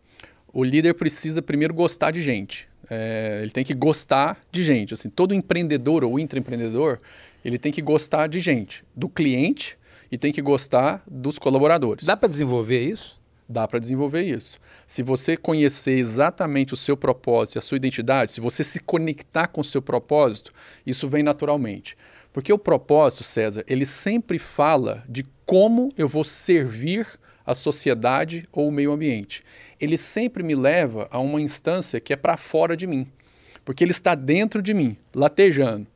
[0.52, 2.68] O líder precisa primeiro gostar de gente.
[2.90, 4.94] É, ele tem que gostar de gente.
[4.94, 6.98] Assim, todo empreendedor ou intraempreendedor,
[7.44, 9.78] ele tem que gostar de gente, do cliente
[10.10, 12.06] e tem que gostar dos colaboradores.
[12.06, 13.18] Dá para desenvolver isso?
[13.48, 14.60] Dá para desenvolver isso.
[14.86, 19.46] Se você conhecer exatamente o seu propósito e a sua identidade, se você se conectar
[19.46, 20.52] com o seu propósito,
[20.86, 21.96] isso vem naturalmente.
[22.30, 27.06] Porque o propósito, César, ele sempre fala de como eu vou servir
[27.44, 29.42] a sociedade ou o meio ambiente.
[29.80, 33.06] Ele sempre me leva a uma instância que é para fora de mim,
[33.64, 35.86] porque ele está dentro de mim, latejando.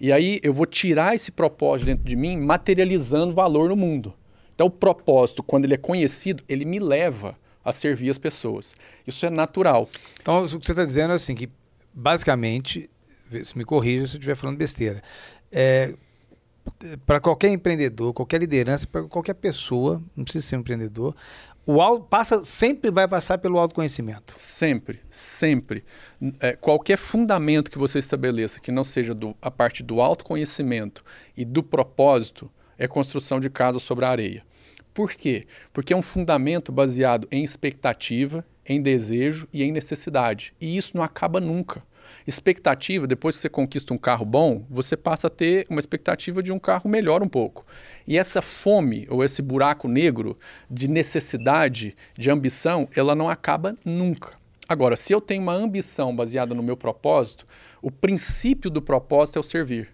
[0.00, 4.12] E aí eu vou tirar esse propósito dentro de mim, materializando valor no mundo.
[4.54, 8.74] Então o propósito, quando ele é conhecido, ele me leva a servir as pessoas.
[9.06, 9.88] Isso é natural.
[10.20, 11.48] Então o que você está dizendo é assim que
[11.94, 12.90] basicamente,
[13.44, 15.02] se me corrija se eu estiver falando besteira,
[15.50, 15.94] é,
[17.06, 21.14] para qualquer empreendedor, qualquer liderança, para qualquer pessoa, não precisa ser um empreendedor,
[21.64, 24.34] o auto, passa, sempre vai passar pelo autoconhecimento.
[24.36, 25.84] Sempre, sempre.
[26.40, 31.04] É, qualquer fundamento que você estabeleça que não seja do, a parte do autoconhecimento
[31.36, 34.44] e do propósito é construção de casa sobre a areia.
[34.92, 35.46] Por quê?
[35.72, 40.52] Porque é um fundamento baseado em expectativa, em desejo e em necessidade.
[40.60, 41.82] E isso não acaba nunca.
[42.26, 46.52] Expectativa, depois que você conquista um carro bom, você passa a ter uma expectativa de
[46.52, 47.66] um carro melhor um pouco.
[48.06, 50.38] E essa fome ou esse buraco negro
[50.70, 54.40] de necessidade, de ambição, ela não acaba nunca.
[54.68, 57.46] Agora, se eu tenho uma ambição baseada no meu propósito,
[57.80, 59.88] o princípio do propósito é o servir.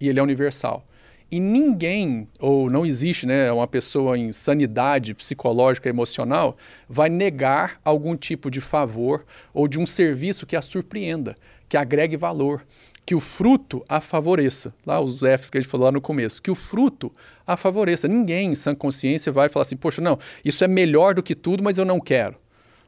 [0.00, 0.86] E ele é universal.
[1.30, 8.14] E ninguém, ou não existe né, uma pessoa em sanidade psicológica emocional, vai negar algum
[8.14, 11.34] tipo de favor ou de um serviço que a surpreenda
[11.72, 12.66] que agregue valor,
[13.06, 14.74] que o fruto a favoreça.
[14.84, 17.10] Lá os Fs que a gente falou lá no começo, que o fruto
[17.46, 18.06] a favoreça.
[18.06, 21.64] Ninguém em sã consciência vai falar assim, poxa, não, isso é melhor do que tudo,
[21.64, 22.36] mas eu não quero.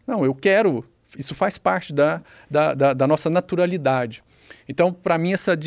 [0.07, 0.85] Não, eu quero,
[1.17, 2.21] isso faz parte da,
[2.51, 4.23] da, da, da nossa naturalidade.
[4.69, 5.59] Então, para mim, essa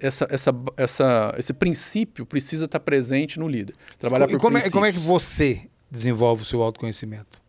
[0.00, 3.74] essa, essa, essa, esse princípio precisa estar presente no líder.
[3.98, 7.42] Trabalhar e por como é, como é que você desenvolve o seu autoconhecimento?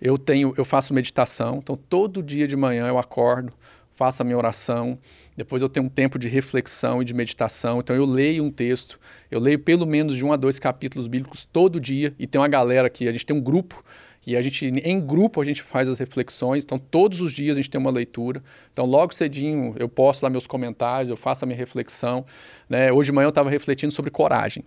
[0.00, 3.52] Eu tenho, eu faço meditação, então todo dia de manhã eu acordo,
[3.94, 4.98] faço a minha oração,
[5.36, 8.98] depois eu tenho um tempo de reflexão e de meditação, então eu leio um texto,
[9.30, 12.48] eu leio pelo menos de um a dois capítulos bíblicos todo dia, e tem uma
[12.48, 13.82] galera aqui, a gente tem um grupo,
[14.26, 17.60] e a gente, em grupo, a gente faz as reflexões, então todos os dias a
[17.60, 21.46] gente tem uma leitura, então logo cedinho eu posto lá meus comentários, eu faço a
[21.46, 22.24] minha reflexão,
[22.68, 22.92] né?
[22.92, 24.64] hoje de manhã eu estava refletindo sobre coragem,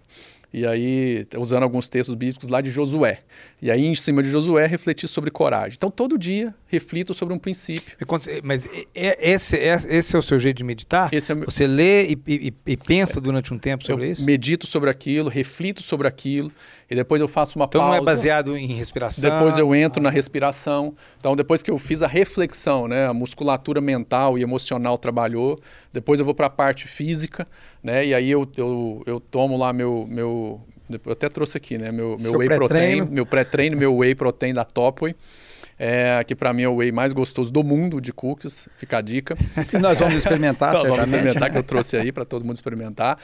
[0.56, 3.20] e aí usando alguns textos bíblicos lá de Josué.
[3.62, 5.76] E aí, em cima de Josué, refletir sobre coragem.
[5.76, 7.98] Então, todo dia, reflito sobre um princípio.
[8.44, 11.10] Mas esse, esse é o seu jeito de meditar?
[11.14, 11.46] É meu...
[11.46, 14.24] Você lê e, e, e pensa é, durante um tempo sobre eu isso?
[14.24, 16.52] medito sobre aquilo, reflito sobre aquilo,
[16.90, 17.96] e depois eu faço uma então, pausa.
[17.96, 19.30] Então, não é baseado em respiração?
[19.30, 20.94] Depois eu entro na respiração.
[21.20, 25.60] Então, depois que eu fiz a reflexão, né, a musculatura mental e emocional trabalhou,
[25.92, 27.48] depois eu vou para a parte física,
[27.82, 31.92] né, e aí eu, eu, eu tomo lá meu, meu, eu até trouxe aqui, né?
[31.92, 35.16] Meu, meu whey protein, meu pré-treino, meu whey protein da Topway.
[35.78, 39.02] É, que para mim é o whey mais gostoso do mundo de cookies, fica a
[39.02, 39.36] dica.
[39.74, 43.18] E nós vamos experimentar, Nós Vamos experimentar, que eu trouxe aí para todo mundo experimentar.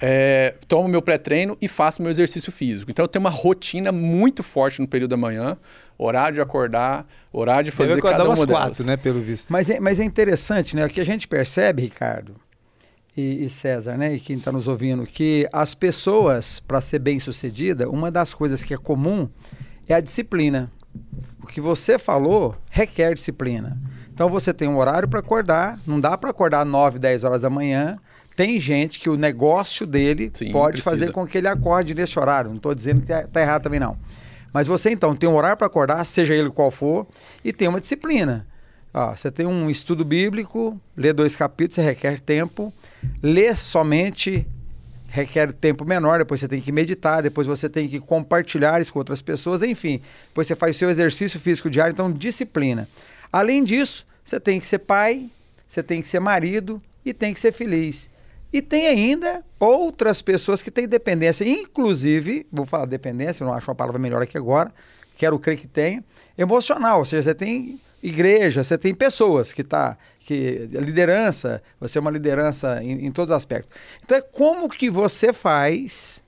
[0.00, 2.90] É, tomo meu pré-treino e faço meu exercício físico.
[2.90, 5.56] Então eu tenho uma rotina muito forte no período da manhã,
[5.96, 9.50] horário de acordar, horário de fazer cada uma umas quatro, né, pelo visto.
[9.50, 10.84] Mas é, mas é interessante, né?
[10.86, 12.36] O que a gente percebe, Ricardo,
[13.16, 17.18] e, e César, né, e quem está nos ouvindo, que as pessoas, para ser bem
[17.18, 19.28] sucedida, uma das coisas que é comum
[19.88, 20.70] é a disciplina.
[21.42, 23.80] O que você falou requer disciplina.
[24.12, 27.50] Então você tem um horário para acordar, não dá para acordar 9, 10 horas da
[27.50, 27.98] manhã.
[28.34, 30.90] Tem gente que o negócio dele Sim, pode precisa.
[30.90, 32.50] fazer com que ele acorde nesse horário.
[32.50, 33.96] Não estou dizendo que está errado também não.
[34.52, 37.06] Mas você então tem um horário para acordar, seja ele qual for,
[37.44, 38.46] e tem uma disciplina.
[38.92, 42.72] Ó, você tem um estudo bíblico, lê dois capítulos, você requer tempo.
[43.22, 44.46] Ler somente
[45.08, 48.98] requer tempo menor, depois você tem que meditar, depois você tem que compartilhar isso com
[48.98, 50.00] outras pessoas, enfim.
[50.28, 52.88] Depois você faz seu exercício físico diário, então disciplina.
[53.32, 55.28] Além disso, você tem que ser pai,
[55.66, 58.10] você tem que ser marido e tem que ser feliz.
[58.52, 63.74] E tem ainda outras pessoas que têm dependência, inclusive, vou falar dependência, não acho uma
[63.74, 64.72] palavra melhor aqui agora,
[65.16, 66.04] quero crer que tenha,
[66.36, 72.00] emocional, ou seja, você tem igreja, você tem pessoas que tá que liderança, você é
[72.00, 73.74] uma liderança em, em todos os aspectos.
[74.04, 76.22] Então, é como que você faz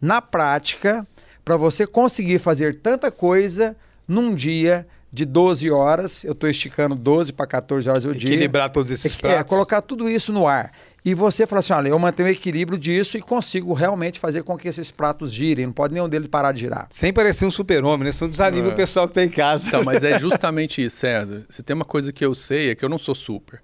[0.00, 1.06] na prática
[1.44, 3.76] para você conseguir fazer tanta coisa
[4.08, 4.84] num dia
[5.14, 8.30] de 12 horas, eu estou esticando 12 para 14 horas o dia.
[8.30, 9.40] Equilibrar todos esses é, pratos.
[9.40, 10.72] É, colocar tudo isso no ar.
[11.04, 14.56] E você fala assim, olha, eu mantenho o equilíbrio disso e consigo realmente fazer com
[14.56, 15.66] que esses pratos girem.
[15.66, 16.86] Não pode nenhum deles parar de girar.
[16.88, 18.10] Sem parecer um super-homem, né?
[18.10, 18.72] Isso desanima é.
[18.72, 19.68] o pessoal que está em casa.
[19.68, 21.44] Então, mas é justamente isso, César.
[21.50, 23.60] Se tem uma coisa que eu sei é que eu não sou super.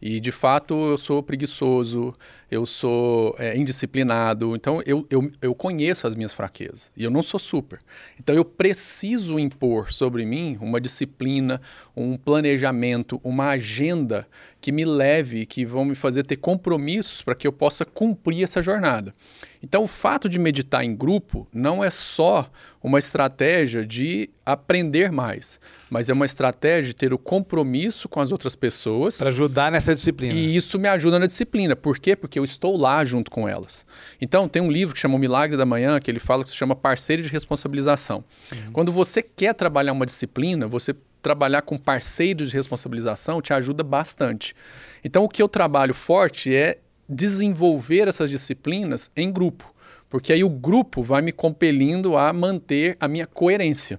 [0.00, 2.14] E de fato eu sou preguiçoso,
[2.50, 7.22] eu sou é, indisciplinado, então eu, eu, eu conheço as minhas fraquezas e eu não
[7.22, 7.80] sou super.
[8.20, 11.60] Então eu preciso impor sobre mim uma disciplina,
[11.96, 14.26] um planejamento, uma agenda
[14.60, 18.60] que me leve, que vão me fazer ter compromissos para que eu possa cumprir essa
[18.60, 19.14] jornada.
[19.62, 22.50] Então, o fato de meditar em grupo não é só
[22.82, 25.58] uma estratégia de aprender mais,
[25.90, 29.18] mas é uma estratégia de ter o compromisso com as outras pessoas.
[29.18, 30.34] Para ajudar nessa disciplina.
[30.34, 31.74] E isso me ajuda na disciplina.
[31.74, 32.14] Por quê?
[32.14, 33.84] Porque eu estou lá junto com elas.
[34.20, 36.56] Então, tem um livro que chama O Milagre da Manhã, que ele fala que se
[36.56, 38.24] chama Parceiro de Responsabilização.
[38.52, 38.72] Uhum.
[38.72, 44.54] Quando você quer trabalhar uma disciplina, você trabalhar com parceiros de responsabilização te ajuda bastante.
[45.02, 49.74] Então, o que eu trabalho forte é desenvolver essas disciplinas em grupo,
[50.08, 53.98] porque aí o grupo vai me compelindo a manter a minha coerência.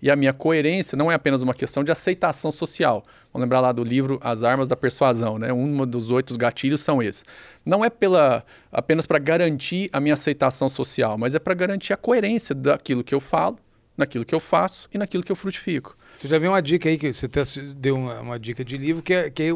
[0.00, 3.04] E a minha coerência não é apenas uma questão de aceitação social.
[3.32, 5.52] Vamos lembrar lá do livro As Armas da Persuasão, né?
[5.52, 7.24] Um dos oito gatilhos são esses.
[7.64, 11.96] Não é pela apenas para garantir a minha aceitação social, mas é para garantir a
[11.96, 13.58] coerência daquilo que eu falo,
[13.96, 15.96] naquilo que eu faço e naquilo que eu frutifico.
[16.18, 17.28] Você já viu uma dica aí, que você
[17.76, 19.52] deu uma, uma dica de livro, que é, que é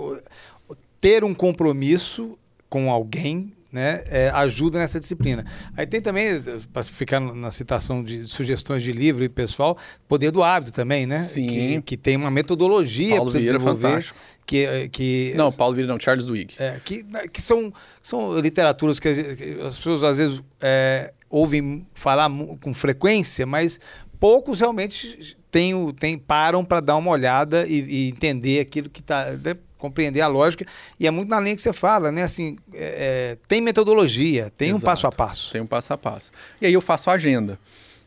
[1.01, 2.39] ter um compromisso
[2.69, 5.45] com alguém né, é, ajuda nessa disciplina.
[5.77, 6.39] Aí tem também,
[6.73, 9.77] para ficar na citação de sugestões de livro e pessoal,
[10.09, 11.19] Poder do Hábito também, né?
[11.19, 11.49] Sim.
[11.49, 13.89] Que, que tem uma metodologia para você é desenvolver.
[13.89, 14.19] Fantástico.
[14.47, 16.55] Que, que, não, Paulo Vieira não, Charles Duhigg.
[16.59, 22.29] É, que, que são, são literaturas que as pessoas às vezes é, ouvem falar
[22.61, 23.79] com frequência, mas
[24.19, 29.31] poucos realmente tem, tem, param para dar uma olhada e, e entender aquilo que está.
[29.31, 30.65] Né, compreender a lógica.
[30.99, 32.23] E é muito na linha que você fala, né?
[32.23, 35.53] Assim, é, é, tem metodologia, tem Exato, um passo a passo.
[35.53, 36.31] Tem um passo a passo.
[36.61, 37.59] E aí eu faço a agenda.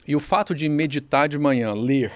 [0.07, 2.11] E o fato de meditar de manhã, ler,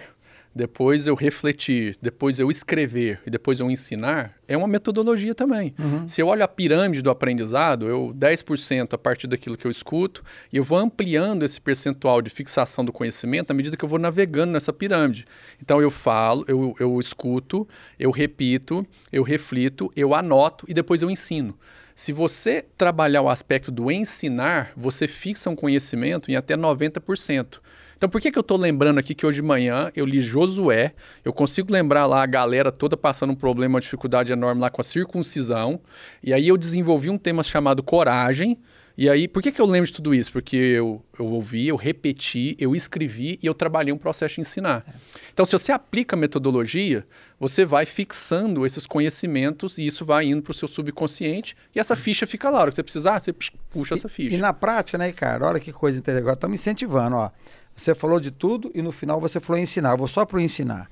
[0.57, 5.75] depois eu refletir, depois eu escrever e depois eu ensinar, é uma metodologia também.
[5.77, 6.07] Uhum.
[6.07, 10.23] Se eu olho a pirâmide do aprendizado, eu 10% a partir daquilo que eu escuto,
[10.51, 13.99] e eu vou ampliando esse percentual de fixação do conhecimento à medida que eu vou
[13.99, 15.25] navegando nessa pirâmide.
[15.61, 17.67] Então eu falo, eu, eu escuto,
[17.99, 21.57] eu repito, eu reflito, eu anoto e depois eu ensino.
[21.93, 27.59] Se você trabalhar o aspecto do ensinar, você fixa um conhecimento em até 90%.
[27.97, 30.93] Então, por que, que eu estou lembrando aqui que hoje de manhã eu li Josué,
[31.25, 34.79] eu consigo lembrar lá a galera toda passando um problema, uma dificuldade enorme lá com
[34.79, 35.81] a circuncisão,
[36.23, 38.59] e aí eu desenvolvi um tema chamado coragem,
[38.97, 40.31] e aí, por que, que eu lembro de tudo isso?
[40.31, 44.83] Porque eu, eu ouvi, eu repeti, eu escrevi e eu trabalhei um processo de ensinar.
[44.87, 44.93] É.
[45.31, 47.05] Então, se você aplica a metodologia,
[47.39, 51.95] você vai fixando esses conhecimentos e isso vai indo para o seu subconsciente e essa
[51.95, 52.57] ficha fica lá.
[52.57, 53.31] A hora que você precisar, você
[53.69, 54.35] puxa e, essa ficha.
[54.35, 55.45] E na prática, né, cara?
[55.45, 56.23] Olha que coisa interessante.
[56.23, 57.29] Agora estamos incentivando, ó.
[57.75, 59.91] Você falou de tudo e no final você falou ensinar.
[59.91, 60.89] Eu vou só para o ensinar.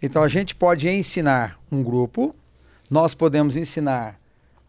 [0.00, 2.36] Então, a gente pode ensinar um grupo,
[2.88, 4.20] nós podemos ensinar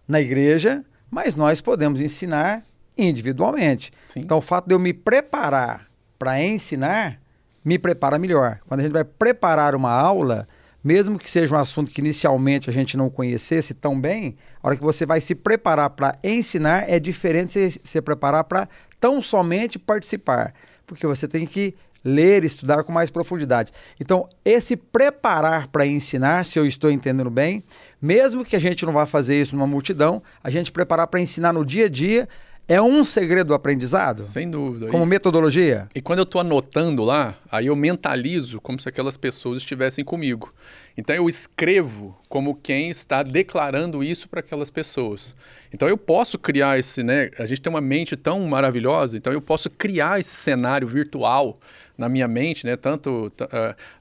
[0.07, 0.83] na igreja,
[1.13, 2.63] mas nós podemos ensinar
[2.97, 3.91] individualmente.
[4.09, 4.21] Sim.
[4.21, 7.19] Então, o fato de eu me preparar para ensinar
[7.63, 8.59] me prepara melhor.
[8.67, 10.47] Quando a gente vai preparar uma aula,
[10.83, 14.75] mesmo que seja um assunto que inicialmente a gente não conhecesse tão bem, a hora
[14.75, 18.67] que você vai se preparar para ensinar é diferente de se, se preparar para
[18.99, 20.53] tão somente participar,
[20.85, 23.71] porque você tem que ler, estudar com mais profundidade.
[23.99, 27.63] Então, esse preparar para ensinar, se eu estou entendendo bem,
[28.03, 31.53] mesmo que a gente não vá fazer isso numa multidão, a gente preparar para ensinar
[31.53, 32.27] no dia a dia
[32.67, 34.25] é um segredo do aprendizado?
[34.25, 34.87] Sem dúvida.
[34.87, 35.87] Como e, metodologia?
[35.95, 40.53] E quando eu estou anotando lá, aí eu mentalizo como se aquelas pessoas estivessem comigo.
[40.97, 45.35] Então eu escrevo como quem está declarando isso para aquelas pessoas.
[45.73, 47.31] Então eu posso criar esse, né?
[47.39, 51.59] A gente tem uma mente tão maravilhosa, então eu posso criar esse cenário virtual
[51.97, 52.75] na minha mente, né?
[52.75, 53.31] Tanto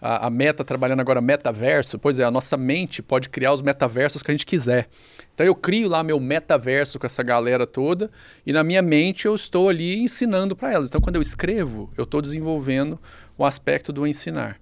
[0.01, 4.22] a, a meta trabalhando agora metaverso, pois é, a nossa mente pode criar os metaversos
[4.22, 4.88] que a gente quiser.
[5.34, 8.11] Então eu crio lá meu metaverso com essa galera toda
[8.47, 10.88] e na minha mente eu estou ali ensinando para elas.
[10.88, 12.99] Então quando eu escrevo, eu estou desenvolvendo
[13.36, 14.59] o aspecto do ensinar.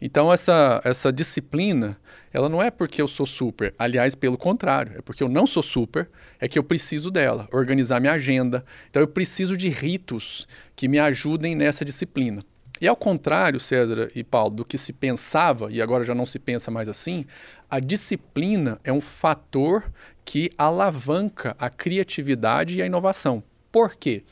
[0.00, 1.98] Então essa, essa disciplina,
[2.32, 5.62] ela não é porque eu sou super, aliás, pelo contrário, é porque eu não sou
[5.62, 6.08] super,
[6.38, 8.64] é que eu preciso dela, organizar minha agenda.
[8.88, 12.44] Então eu preciso de ritos que me ajudem nessa disciplina.
[12.80, 16.38] E ao contrário, César e Paulo, do que se pensava, e agora já não se
[16.38, 17.24] pensa mais assim,
[17.68, 19.90] a disciplina é um fator
[20.24, 23.42] que alavanca a criatividade e a inovação.
[23.70, 24.22] Por quê?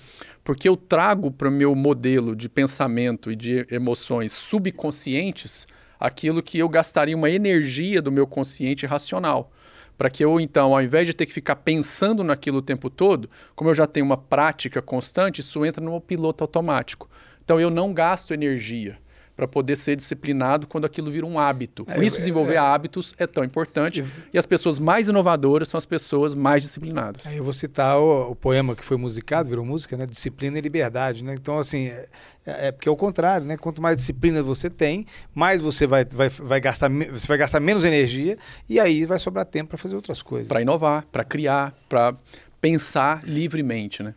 [0.44, 5.66] Porque eu trago para o meu modelo de pensamento e de emoções subconscientes
[5.98, 9.50] aquilo que eu gastaria uma energia do meu consciente racional.
[9.96, 13.30] Para que eu, então, ao invés de ter que ficar pensando naquilo o tempo todo,
[13.54, 17.08] como eu já tenho uma prática constante, isso entra no piloto automático.
[17.46, 18.98] Então eu não gasto energia
[19.36, 21.84] para poder ser disciplinado quando aquilo vira um hábito.
[21.84, 24.04] Por isso, desenvolver é, é, hábitos é tão importante.
[24.32, 27.24] E as pessoas mais inovadoras são as pessoas mais disciplinadas.
[27.26, 30.06] eu vou citar o, o, poema que foi musicado, virou música, né?
[30.06, 31.22] Disciplina e liberdade.
[31.22, 31.34] Né?
[31.34, 32.08] Então, assim, é,
[32.46, 33.56] é, porque é o contrário, né?
[33.58, 37.84] Quanto mais disciplina você tem, mais você vai, vai, vai, gastar, você vai gastar menos
[37.84, 38.38] energia
[38.68, 40.48] e aí vai sobrar tempo para fazer outras coisas.
[40.48, 42.16] Para inovar, para criar, para
[42.58, 44.14] pensar livremente, né?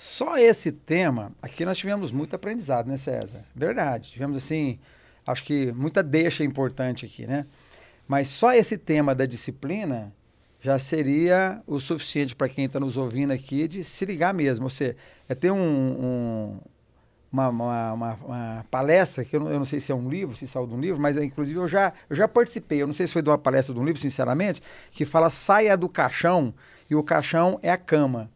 [0.00, 3.44] Só esse tema, aqui nós tivemos muito aprendizado, né, César?
[3.54, 4.12] Verdade.
[4.12, 4.78] Tivemos, assim,
[5.26, 7.44] acho que muita deixa importante aqui, né?
[8.08, 10.10] Mas só esse tema da disciplina
[10.58, 14.64] já seria o suficiente para quem está nos ouvindo aqui de se ligar mesmo.
[14.64, 14.96] Ou seja,
[15.28, 16.58] é ter um, um
[17.30, 20.34] uma, uma, uma, uma, palestra, que eu não, eu não, sei se é um livro,
[20.34, 23.06] se saiu de um livro, mas inclusive eu já, eu já participei, eu não sei
[23.06, 26.54] se foi de uma palestra de um livro, sinceramente, que fala saia do caixão
[26.88, 28.30] e o caixão é a cama.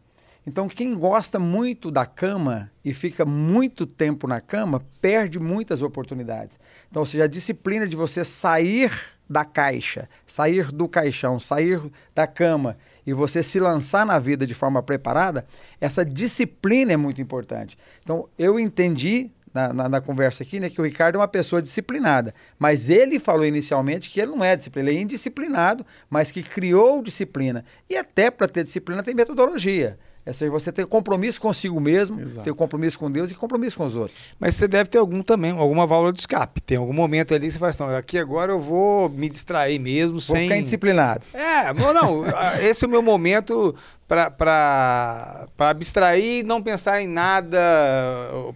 [0.47, 6.59] Então, quem gosta muito da cama e fica muito tempo na cama, perde muitas oportunidades.
[6.89, 8.91] Então, ou seja, a disciplina de você sair
[9.27, 11.81] da caixa, sair do caixão, sair
[12.13, 12.77] da cama
[13.07, 15.47] e você se lançar na vida de forma preparada,
[15.81, 17.75] essa disciplina é muito importante.
[18.03, 21.61] Então, eu entendi na, na, na, conversa aqui, né, que o Ricardo é uma pessoa
[21.61, 22.35] disciplinada.
[22.59, 27.01] Mas ele falou inicialmente que ele não é disciplinado, ele é indisciplinado, mas que criou
[27.01, 27.63] disciplina.
[27.89, 29.97] E até para ter disciplina tem metodologia.
[30.25, 32.43] É seja, você ter compromisso consigo mesmo, Exato.
[32.43, 34.17] ter compromisso com Deus e compromisso com os outros.
[34.39, 36.61] Mas você deve ter algum também, alguma válvula de escape.
[36.61, 40.13] Tem algum momento ali que você fala assim, aqui agora eu vou me distrair mesmo
[40.13, 40.43] vou sem...
[40.43, 41.23] ficar indisciplinado.
[41.31, 42.23] É, não, não
[42.59, 43.75] esse é o meu momento
[44.07, 47.57] para abstrair e não pensar em nada.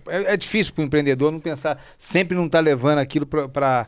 [0.07, 3.87] É, é difícil para o empreendedor não pensar, sempre não estar tá levando aquilo para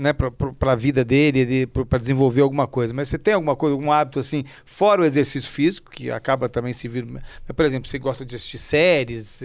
[0.00, 0.14] né,
[0.60, 2.94] a vida dele, de, para desenvolver alguma coisa.
[2.94, 6.72] Mas você tem alguma coisa, algum hábito assim, fora o exercício físico, que acaba também
[6.72, 7.06] se vir.
[7.54, 9.42] Por exemplo, você gosta de assistir séries.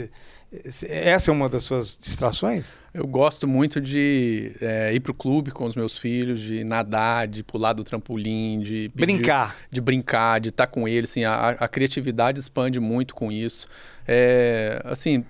[0.54, 2.78] Essa é uma das suas distrações?
[2.94, 7.26] Eu gosto muito de é, ir para o clube com os meus filhos, de nadar,
[7.26, 11.12] de pular do trampolim, de brincar, de, de brincar, de estar tá com eles.
[11.12, 13.66] Assim, a, a, criatividade expande muito com isso.
[14.06, 15.24] É, assim,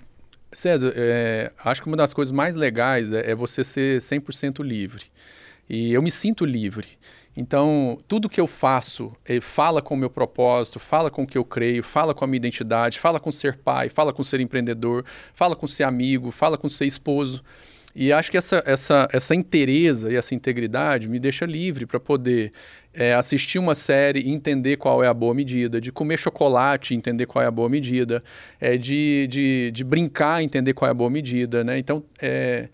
[0.50, 5.04] César, é, acho que uma das coisas mais legais é, é você ser 100% livre.
[5.70, 6.88] E eu me sinto livre.
[7.36, 11.38] Então, tudo que eu faço eh, fala com o meu propósito, fala com o que
[11.38, 15.04] eu creio, fala com a minha identidade, fala com ser pai, fala com ser empreendedor,
[15.34, 17.42] fala com ser amigo, fala com ser esposo.
[17.94, 22.52] E acho que essa, essa, essa inteireza e essa integridade me deixa livre para poder
[22.94, 26.96] é, assistir uma série e entender qual é a boa medida, de comer chocolate e
[26.96, 28.22] entender qual é a boa medida,
[28.60, 31.62] é, de, de, de brincar e entender qual é a boa medida.
[31.62, 31.78] Né?
[31.78, 32.68] Então, é,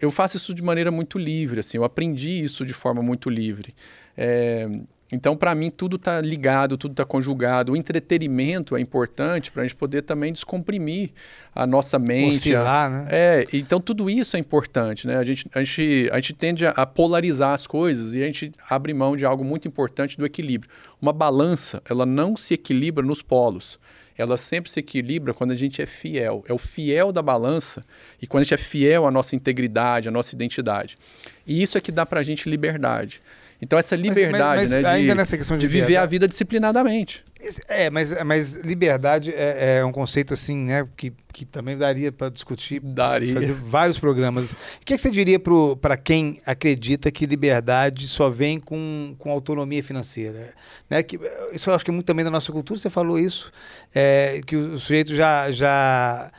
[0.00, 3.74] eu faço isso de maneira muito livre, assim, eu aprendi isso de forma muito livre.
[4.16, 4.68] É,
[5.10, 7.72] então, para mim, tudo está ligado, tudo está conjugado.
[7.72, 11.12] O entretenimento é importante para a gente poder também descomprimir
[11.54, 12.50] a nossa mente.
[12.50, 13.06] Oscilar, né?
[13.10, 15.16] É, então tudo isso é importante, né?
[15.16, 18.52] A gente, a gente, a gente tende a, a polarizar as coisas e a gente
[18.68, 20.70] abre mão de algo muito importante do equilíbrio.
[21.00, 23.78] Uma balança, ela não se equilibra nos polos
[24.18, 26.44] ela sempre se equilibra quando a gente é fiel.
[26.48, 27.84] É o fiel da balança
[28.20, 30.98] e quando a gente é fiel à nossa integridade, à nossa identidade.
[31.46, 33.20] E isso é que dá para a gente liberdade.
[33.60, 37.24] Então, essa liberdade, mas, mas, mas né, de, de, de viver a vida disciplinadamente.
[37.68, 42.28] É, mas, mas liberdade é, é, um conceito assim, né, que, que também daria para
[42.28, 43.34] discutir, daria.
[43.34, 44.52] fazer vários programas.
[44.52, 45.40] O que, é que você diria
[45.80, 50.52] para quem acredita que liberdade só vem com, com autonomia financeira?
[50.88, 51.02] Né?
[51.02, 51.18] Que,
[51.52, 53.50] isso eu acho que é muito também da nossa cultura, você falou isso,
[53.94, 55.50] é, que o sujeito já...
[55.50, 56.30] já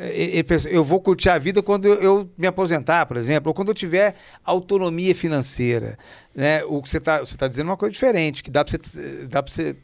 [0.00, 3.68] ele pensa, eu vou curtir a vida quando eu, me aposentar, por exemplo, ou quando
[3.68, 5.98] eu tiver autonomia financeira.
[6.34, 6.62] Né?
[6.64, 9.26] O que você está você tá dizendo é uma coisa diferente, que dá para você,
[9.26, 9.76] dá você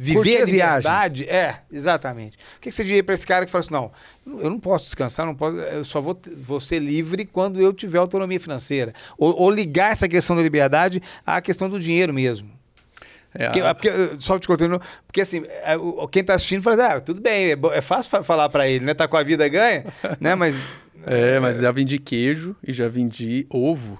[0.00, 1.28] viver Curtir a liberdade.
[1.28, 2.38] É, exatamente.
[2.56, 3.92] O que você diria para esse cara que fala assim, não,
[4.40, 7.98] eu não posso descansar, não posso, eu só vou, vou ser livre quando eu tiver
[7.98, 8.94] autonomia financeira.
[9.18, 12.59] Ou, ou ligar essa questão da liberdade à questão do dinheiro mesmo.
[13.34, 13.74] É, porque, a...
[13.74, 15.76] porque, só te contando, porque assim, é,
[16.10, 18.94] quem está assistindo fala, ah, tudo bem, é, é fácil falar para ele, né?
[18.94, 19.84] Tá com a vida ganha,
[20.20, 20.34] né?
[20.34, 20.56] Mas.
[21.06, 23.98] É, mas já vendi queijo e já vendi ovo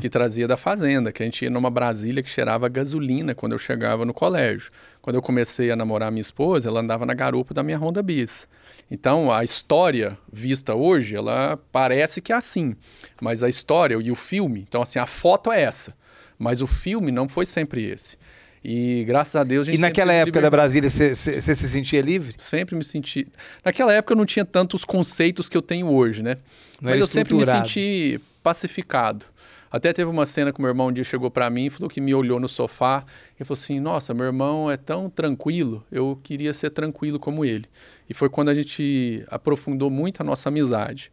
[0.00, 3.58] que trazia da fazenda, que a gente ia numa Brasília que cheirava gasolina quando eu
[3.58, 4.70] chegava no colégio.
[5.00, 8.46] Quando eu comecei a namorar minha esposa, ela andava na garupa da minha Honda Bis.
[8.90, 12.76] Então, a história vista hoje, ela parece que é assim,
[13.20, 15.94] mas a história e o filme, então assim, a foto é essa,
[16.38, 18.18] mas o filme não foi sempre esse.
[18.64, 22.34] E graças a Deus a gente E naquela época da Brasília, você se sentia livre?
[22.38, 23.26] Sempre me senti.
[23.64, 26.36] Naquela época eu não tinha tantos conceitos que eu tenho hoje, né?
[26.80, 29.26] Não Mas eu sempre me senti pacificado.
[29.72, 31.98] Até teve uma cena que meu irmão um dia chegou para mim e falou que
[31.98, 33.04] me olhou no sofá
[33.40, 37.64] e falou assim: Nossa, meu irmão é tão tranquilo, eu queria ser tranquilo como ele.
[38.08, 41.10] E foi quando a gente aprofundou muito a nossa amizade.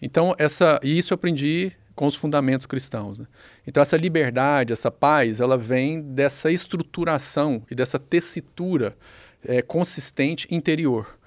[0.00, 3.18] Então, essa, e isso eu aprendi com os fundamentos cristãos.
[3.18, 3.26] Né?
[3.66, 8.96] Então, essa liberdade, essa paz, ela vem dessa estruturação e dessa tessitura
[9.44, 11.18] é, consistente interior.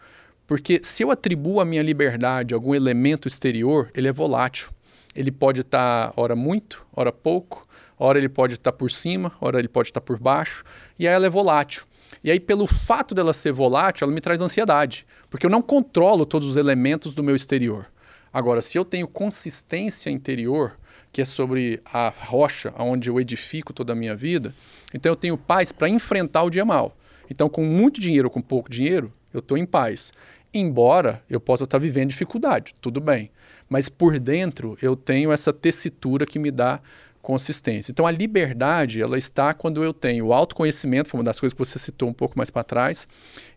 [0.47, 4.69] Porque se eu atribuo a minha liberdade a algum elemento exterior, ele é volátil.
[5.15, 9.31] Ele pode estar, tá, ora muito, ora pouco, ora ele pode estar tá por cima,
[9.39, 10.63] ora ele pode estar tá por baixo,
[10.99, 11.85] e aí ela é volátil.
[12.23, 16.25] E aí, pelo fato dela ser volátil, ela me traz ansiedade, porque eu não controlo
[16.25, 17.87] todos os elementos do meu exterior.
[18.35, 20.77] Agora, se eu tenho consistência interior,
[21.13, 24.53] que é sobre a rocha onde eu edifico toda a minha vida,
[24.93, 26.97] então eu tenho paz para enfrentar o dia mal.
[27.31, 30.11] Então, com muito dinheiro ou com pouco dinheiro, eu estou em paz.
[30.53, 33.31] Embora eu possa estar tá vivendo dificuldade, tudo bem.
[33.69, 36.81] Mas por dentro eu tenho essa tessitura que me dá
[37.21, 37.93] consistência.
[37.93, 41.59] Então a liberdade, ela está quando eu tenho o autoconhecimento, foi uma das coisas que
[41.59, 43.07] você citou um pouco mais para trás,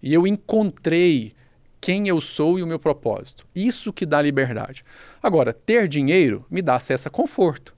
[0.00, 1.34] e eu encontrei
[1.80, 3.46] quem eu sou e o meu propósito.
[3.54, 4.84] Isso que dá liberdade.
[5.22, 7.74] Agora, ter dinheiro me dá acesso a conforto.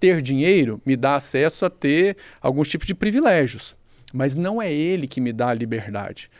[0.00, 3.76] Ter dinheiro me dá acesso a ter alguns tipos de privilégios.
[4.12, 6.30] Mas não é ele que me dá a liberdade.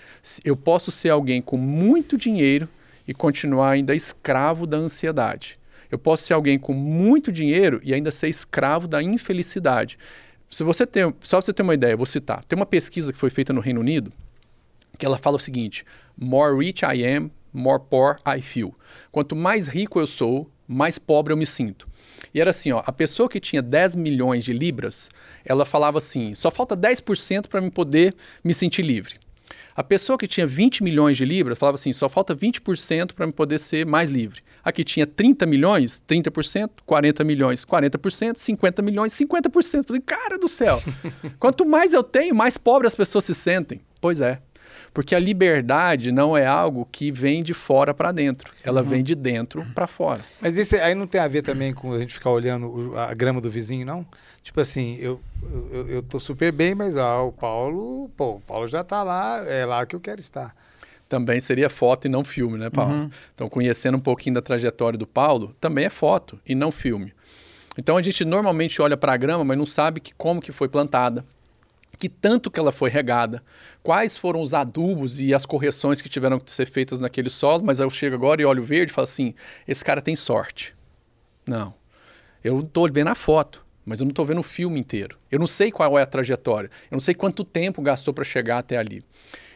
[0.45, 2.69] Eu posso ser alguém com muito dinheiro
[3.07, 5.59] e continuar ainda escravo da ansiedade.
[5.91, 9.99] Eu posso ser alguém com muito dinheiro e ainda ser escravo da infelicidade.
[10.51, 12.45] Se você tem, só você ter uma ideia, vou citar.
[12.45, 14.13] Tem uma pesquisa que foi feita no Reino Unido
[15.05, 15.85] que ela fala o seguinte:
[16.17, 18.75] More rich I am, more poor I feel.
[19.13, 21.87] Quanto mais rico eu sou, mais pobre eu me sinto.
[22.33, 25.11] E era assim, ó, a pessoa que tinha 10 milhões de libras,
[25.45, 29.17] ela falava assim: só falta 10% para me poder me sentir livre.
[29.77, 33.33] A pessoa que tinha 20 milhões de libras falava assim: só falta 20% para me
[33.33, 34.41] poder ser mais livre.
[34.65, 39.75] A que tinha 30 milhões, 30%, 40 milhões, 40%, 50 milhões, 50%.
[39.75, 40.83] Eu falei, cara do céu,
[41.39, 43.83] quanto mais eu tenho, mais pobre as pessoas se sentem.
[44.01, 44.41] Pois é.
[44.95, 48.89] Porque a liberdade não é algo que vem de fora para dentro, ela uhum.
[48.89, 50.23] vem de dentro para fora.
[50.41, 53.41] Mas isso aí não tem a ver também com a gente ficar olhando a grama
[53.41, 54.07] do vizinho, não?
[54.41, 55.21] Tipo assim, eu,
[55.73, 59.45] eu, eu tô super bem, mas ah, o Paulo, pô, o Paulo já tá lá,
[59.49, 60.55] é lá que eu quero estar
[61.07, 62.93] também seria foto e não filme, né, Paulo?
[62.95, 63.11] Uhum.
[63.35, 67.13] Então, conhecendo um pouquinho da trajetória do Paulo, também é foto e não filme.
[67.79, 70.69] Então, a gente normalmente olha para a grama, mas não sabe que, como que foi
[70.69, 71.25] plantada,
[71.97, 73.43] que tanto que ela foi regada,
[73.83, 77.81] quais foram os adubos e as correções que tiveram que ser feitas naquele solo, mas
[77.81, 79.35] eu chego agora e olho verde e falo assim,
[79.67, 80.75] esse cara tem sorte.
[81.47, 81.75] Não.
[82.43, 85.19] Eu estou vendo a foto, mas eu não estou vendo o filme inteiro.
[85.31, 86.71] Eu não sei qual é a trajetória.
[86.91, 89.05] Eu não sei quanto tempo gastou para chegar até ali.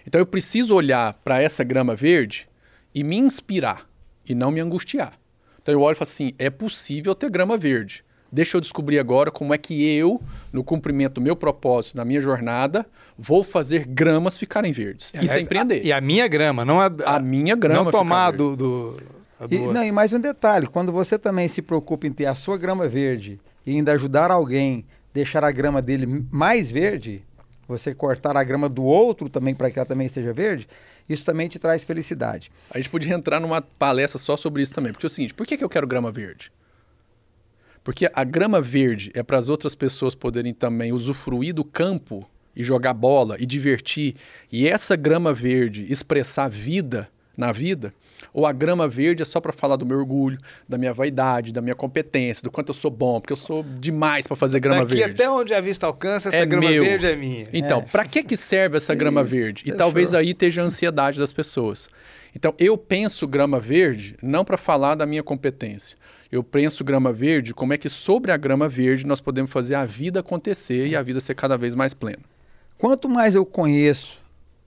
[0.07, 2.49] Então eu preciso olhar para essa grama verde
[2.95, 3.89] e me inspirar
[4.27, 5.19] e não me angustiar.
[5.61, 8.05] Então eu olho e falo assim, é possível ter grama verde.
[8.31, 10.21] Deixa eu descobrir agora como é que eu,
[10.53, 12.85] no cumprimento do meu propósito, na minha jornada,
[13.19, 15.13] vou fazer gramas ficarem verdes.
[15.21, 15.81] Isso é empreender.
[15.81, 17.85] A, e a minha grama, não a, a, a minha grama.
[17.85, 18.55] Não tomar do.
[18.55, 22.27] do, do e, não, e mais um detalhe: quando você também se preocupa em ter
[22.27, 27.25] a sua grama verde e ainda ajudar alguém, deixar a grama dele mais verde,
[27.67, 30.69] você cortar a grama do outro também para que ela também esteja verde,
[31.09, 32.51] isso também te traz felicidade.
[32.71, 35.47] A gente podia entrar numa palestra só sobre isso também, porque é o seguinte: por
[35.47, 36.53] que, que eu quero grama verde?
[37.89, 42.63] Porque a grama verde é para as outras pessoas poderem também usufruir do campo e
[42.63, 44.15] jogar bola e divertir,
[44.53, 47.95] e essa grama verde expressar vida na vida,
[48.31, 51.63] ou a grama verde é só para falar do meu orgulho, da minha vaidade, da
[51.63, 54.97] minha competência, do quanto eu sou bom, porque eu sou demais para fazer grama Daqui
[54.97, 55.15] verde.
[55.15, 56.85] até onde a vista alcança, essa é grama meu.
[56.85, 57.49] verde é minha.
[57.55, 57.83] Então, é.
[57.91, 59.63] para que que serve essa grama Isso, verde?
[59.65, 61.89] E talvez aí esteja a ansiedade das pessoas.
[62.37, 65.97] Então, eu penso grama verde não para falar da minha competência,
[66.31, 69.85] eu penso grama verde, como é que sobre a grama verde nós podemos fazer a
[69.85, 72.23] vida acontecer e a vida ser cada vez mais plena.
[72.77, 74.21] Quanto mais eu conheço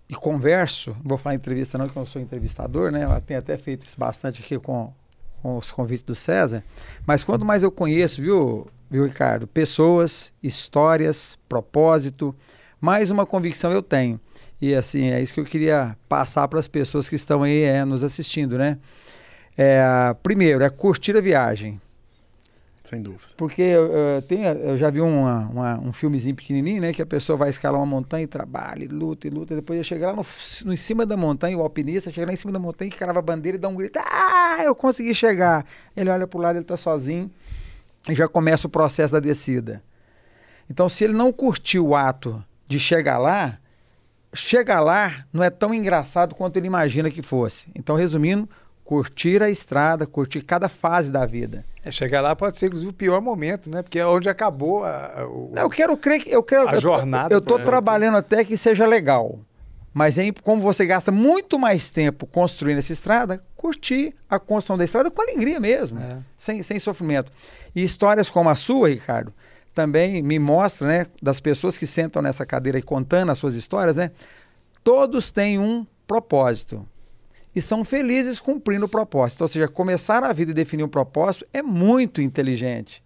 [0.09, 3.05] e converso, não vou falar entrevista não, que eu sou entrevistador, né?
[3.05, 4.91] Eu tenho até feito isso bastante aqui com,
[5.41, 6.63] com os convites do César,
[7.05, 12.35] mas quanto mais eu conheço, viu, viu Ricardo, pessoas, histórias, propósito,
[12.81, 14.19] mais uma convicção eu tenho.
[14.59, 17.85] E assim, é isso que eu queria passar para as pessoas que estão aí é,
[17.85, 18.77] nos assistindo, né?
[19.63, 21.79] É, primeiro, é curtir a viagem.
[22.81, 23.25] Sem dúvida.
[23.37, 26.91] Porque eu, tenho, eu já vi uma, uma, um filmezinho pequenininho, né?
[26.91, 29.53] Que a pessoa vai escalar uma montanha e trabalha, e luta e luta.
[29.53, 30.25] Depois ele chega lá no,
[30.65, 33.19] no, em cima da montanha, o alpinista chega lá em cima da montanha, que carava
[33.19, 33.99] a bandeira e dá um grito.
[33.99, 35.63] Ah, eu consegui chegar.
[35.95, 37.29] Ele olha para o lado, ele está sozinho
[38.09, 39.83] e já começa o processo da descida.
[40.67, 43.59] Então, se ele não curtiu o ato de chegar lá,
[44.33, 47.69] chegar lá não é tão engraçado quanto ele imagina que fosse.
[47.75, 48.49] Então, resumindo,
[48.91, 51.63] curtir a estrada, curtir cada fase da vida.
[51.81, 53.81] É, chegar lá pode ser, inclusive, o pior momento, né?
[53.81, 56.29] Porque é onde acabou a, o, Não, eu quero crer que.
[56.29, 57.33] Eu quero, a jornada.
[57.33, 59.39] Eu estou trabalhando até que seja legal.
[59.93, 64.83] Mas aí, como você gasta muito mais tempo construindo essa estrada, curtir a construção da
[64.83, 66.17] estrada com alegria mesmo, é.
[66.37, 67.31] sem, sem sofrimento.
[67.73, 69.33] E histórias como a sua, Ricardo,
[69.73, 73.95] também me mostra, né, das pessoas que sentam nessa cadeira e contando as suas histórias,
[73.95, 74.11] né?
[74.83, 76.85] Todos têm um propósito
[77.55, 79.41] e são felizes cumprindo o propósito.
[79.41, 83.03] Ou seja, começar a vida e definir um propósito é muito inteligente.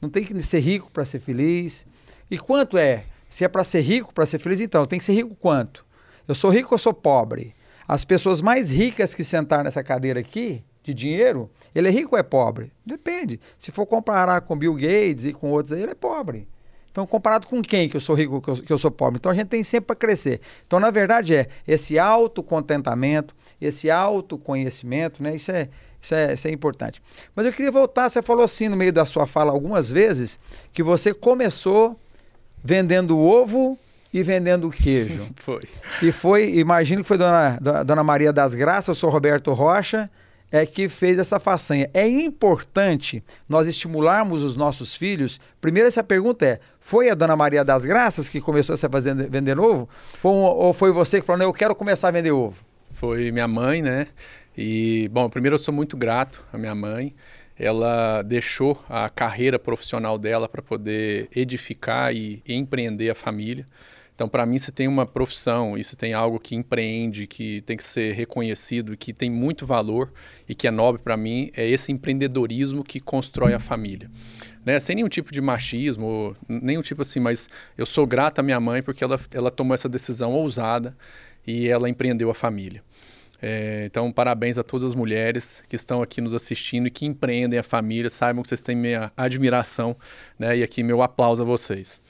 [0.00, 1.86] Não tem que ser rico para ser feliz.
[2.30, 3.04] E quanto é?
[3.28, 5.84] Se é para ser rico, para ser feliz, então tem que ser rico quanto?
[6.26, 7.54] Eu sou rico ou sou pobre?
[7.86, 12.18] As pessoas mais ricas que sentaram nessa cadeira aqui, de dinheiro, ele é rico ou
[12.18, 12.72] é pobre?
[12.84, 13.40] Depende.
[13.58, 16.48] Se for comparar com Bill Gates e com outros ele é pobre.
[16.90, 19.18] Então, comparado com quem que eu sou rico, que eu, que eu sou pobre?
[19.18, 20.40] Então, a gente tem sempre para crescer.
[20.66, 25.36] Então, na verdade, é esse autocontentamento, esse autoconhecimento, né?
[25.36, 25.68] Isso é,
[26.02, 27.00] isso, é, isso é importante.
[27.34, 30.40] Mas eu queria voltar, você falou assim no meio da sua fala algumas vezes,
[30.72, 31.96] que você começou
[32.62, 33.78] vendendo ovo
[34.12, 35.28] e vendendo queijo.
[35.36, 35.60] foi.
[36.02, 40.10] E foi, imagino que foi Dona, Dona Maria das Graças, eu sou Roberto Rocha,
[40.50, 41.88] é que fez essa façanha.
[41.94, 45.40] É importante nós estimularmos os nossos filhos.
[45.60, 49.58] Primeiro, essa pergunta é: foi a Dona Maria das Graças que começou a fazer vender
[49.58, 49.88] ovo?
[50.18, 52.56] Foi um, ou foi você que falou, eu quero começar a vender ovo?
[52.94, 54.08] Foi minha mãe, né?
[54.56, 57.14] E, bom, primeiro eu sou muito grato à minha mãe.
[57.58, 63.66] Ela deixou a carreira profissional dela para poder edificar e empreender a família.
[64.20, 67.82] Então, para mim, se tem uma profissão, isso tem algo que empreende, que tem que
[67.82, 70.12] ser reconhecido, que tem muito valor
[70.46, 74.10] e que é nobre para mim, é esse empreendedorismo que constrói a família.
[74.62, 74.78] Né?
[74.78, 77.48] Sem nenhum tipo de machismo, nenhum tipo assim, mas
[77.78, 80.94] eu sou grata à minha mãe porque ela, ela tomou essa decisão ousada
[81.46, 82.82] e ela empreendeu a família.
[83.40, 87.58] É, então, parabéns a todas as mulheres que estão aqui nos assistindo e que empreendem
[87.58, 88.10] a família.
[88.10, 89.96] Saibam que vocês têm minha admiração
[90.38, 90.58] né?
[90.58, 92.02] e aqui meu aplauso a vocês.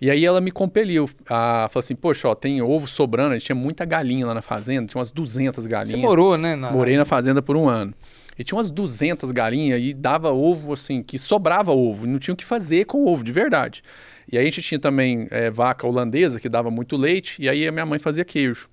[0.00, 3.46] E aí ela me compeliu a falar assim, poxa, ó, tem ovo sobrando, a gente
[3.46, 5.90] tinha muita galinha lá na fazenda, tinha umas 200 galinhas.
[5.90, 6.54] Você morou, né?
[6.54, 6.70] Na...
[6.70, 7.94] Morei na fazenda por um ano.
[8.38, 12.36] E tinha umas 200 galinhas e dava ovo, assim, que sobrava ovo, não tinha o
[12.36, 13.82] que fazer com o ovo, de verdade.
[14.30, 17.66] E aí a gente tinha também é, vaca holandesa, que dava muito leite, e aí
[17.66, 18.68] a minha mãe fazia queijo.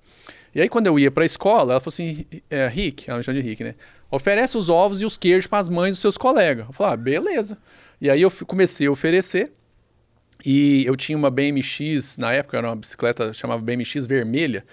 [0.54, 3.24] E aí quando eu ia para a escola, ela falou assim, é, Rick, ela me
[3.24, 3.74] chama de Rick, né?
[4.10, 6.66] Oferece os ovos e os queijos para as mães dos seus colegas.
[6.66, 7.58] Eu falei, ah, beleza.
[8.00, 9.50] E aí eu comecei a oferecer,
[10.44, 14.64] e eu tinha uma BMX, na época era uma bicicleta chamava BMX vermelha.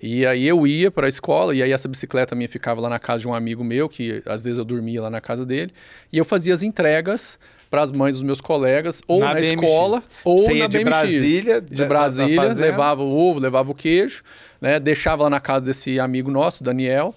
[0.00, 3.00] E aí eu ia para a escola e aí essa bicicleta minha ficava lá na
[3.00, 5.72] casa de um amigo meu, que às vezes eu dormia lá na casa dele,
[6.12, 10.02] e eu fazia as entregas para as mães dos meus colegas, ou na, na escola,
[10.24, 10.84] ou Você na de BMX.
[10.84, 14.22] Brasília, de Brasília, levava o ovo, levava o queijo,
[14.60, 14.78] né?
[14.78, 17.14] Deixava lá na casa desse amigo nosso, Daniel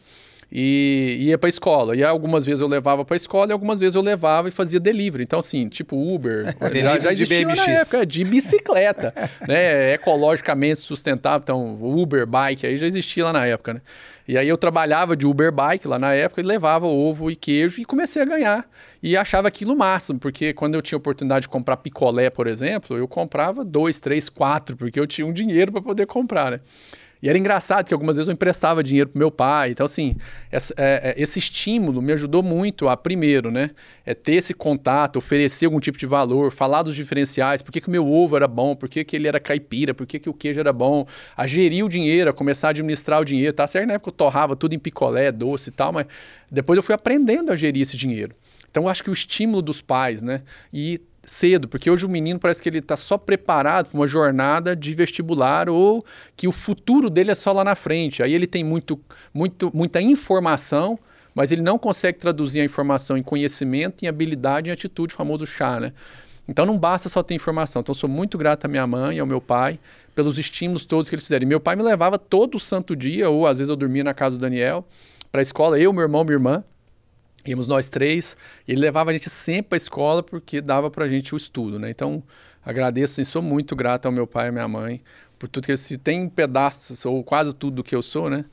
[0.51, 1.95] e ia para escola.
[1.95, 5.23] E algumas vezes eu levava para escola e algumas vezes eu levava e fazia delivery.
[5.23, 9.13] Então, assim, tipo Uber, já, já existia na época, de bicicleta,
[9.47, 9.93] né?
[9.93, 11.41] Ecologicamente sustentável.
[11.43, 13.81] Então, Uber, bike, aí já existia lá na época, né?
[14.27, 17.81] E aí eu trabalhava de Uber Bike lá na época e levava ovo e queijo
[17.81, 18.65] e comecei a ganhar.
[19.01, 23.07] E achava aquilo máximo, porque quando eu tinha oportunidade de comprar picolé, por exemplo, eu
[23.07, 26.59] comprava dois, três, quatro, porque eu tinha um dinheiro para poder comprar, né?
[27.21, 29.69] E era engraçado que algumas vezes eu emprestava dinheiro pro meu pai.
[29.71, 30.15] Então, assim,
[30.51, 33.71] essa, é, é, esse estímulo me ajudou muito a, primeiro, né?
[34.05, 37.87] É ter esse contato, oferecer algum tipo de valor, falar dos diferenciais, por que, que
[37.87, 40.33] o meu ovo era bom, por que, que ele era caipira, por que, que o
[40.33, 41.05] queijo era bom,
[41.37, 43.53] a gerir o dinheiro, a começar a administrar o dinheiro.
[43.53, 46.07] Tá certo, na época eu torrava tudo em picolé, doce e tal, mas
[46.49, 48.35] depois eu fui aprendendo a gerir esse dinheiro.
[48.71, 50.43] Então, eu acho que o estímulo dos pais, né?
[50.73, 54.75] E cedo, porque hoje o menino parece que ele está só preparado para uma jornada
[54.75, 56.03] de vestibular ou
[56.35, 58.23] que o futuro dele é só lá na frente.
[58.23, 58.99] Aí ele tem muito,
[59.33, 60.97] muito, muita informação,
[61.35, 65.45] mas ele não consegue traduzir a informação em conhecimento, em habilidade, em atitude, o famoso
[65.45, 65.93] chá, né?
[66.47, 67.81] Então não basta só ter informação.
[67.81, 69.79] Então sou muito grato à minha mãe ao meu pai
[70.15, 71.43] pelos estímulos todos que eles fizeram.
[71.43, 74.37] E meu pai me levava todo santo dia, ou às vezes eu dormia na casa
[74.37, 74.85] do Daniel,
[75.31, 76.63] para a escola, eu, meu irmão, minha irmã.
[77.45, 78.37] Íamos nós três,
[78.67, 81.79] ele levava a gente sempre para a escola porque dava para a gente o estudo,
[81.79, 81.89] né?
[81.89, 82.21] Então,
[82.63, 85.01] agradeço e sou muito grato ao meu pai e à minha mãe
[85.39, 88.45] por tudo que se tem pedaços, ou quase tudo do que eu sou, né?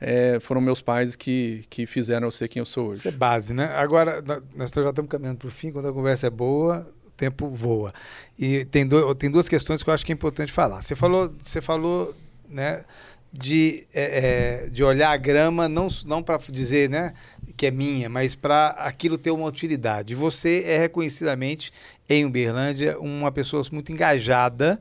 [0.00, 3.00] é, foram meus pais que, que fizeram eu ser quem eu sou hoje.
[3.00, 3.66] Isso é base, né?
[3.74, 4.22] Agora,
[4.54, 7.92] nós já estamos caminhando para o fim, quando a conversa é boa, o tempo voa.
[8.38, 10.82] E tem, do, tem duas questões que eu acho que é importante falar.
[10.82, 12.14] Você falou, você falou
[12.48, 12.84] né,
[13.32, 17.12] de, é, é, de olhar a grama, não, não para dizer né,
[17.56, 20.14] que é minha, mas para aquilo ter uma utilidade.
[20.14, 21.72] Você é reconhecidamente,
[22.08, 24.80] em Uberlândia, uma pessoa muito engajada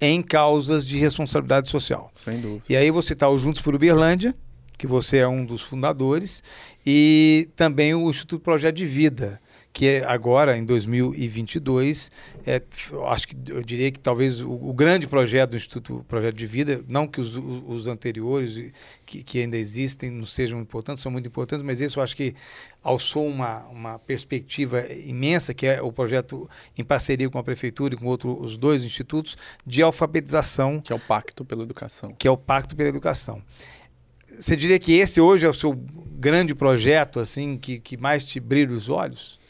[0.00, 2.10] em causas de responsabilidade social.
[2.16, 2.64] Sem dúvida.
[2.68, 4.34] E aí você está o Juntos por Uberlândia,
[4.76, 6.42] que você é um dos fundadores,
[6.84, 9.40] e também o Instituto Projeto de Vida,
[9.72, 12.10] que é agora, em 2022,
[12.46, 12.60] é,
[13.06, 16.84] acho que eu diria que talvez o, o, grande projeto do Instituto Projeto de Vida,
[16.86, 18.72] não que os, os anteriores,
[19.06, 22.34] que, que, ainda existem, não sejam importantes, são muito importantes, mas esse eu acho que
[22.82, 27.96] alçou uma, uma perspectiva imensa, que é o projeto em parceria com a Prefeitura e
[27.96, 30.80] com outro, os dois institutos, de alfabetização.
[30.82, 32.14] Que é o Pacto pela Educação.
[32.18, 33.42] Que é o Pacto pela Educação.
[34.38, 38.38] Você diria que esse hoje é o seu grande projeto, assim, que, que mais te
[38.38, 39.40] brilha os olhos?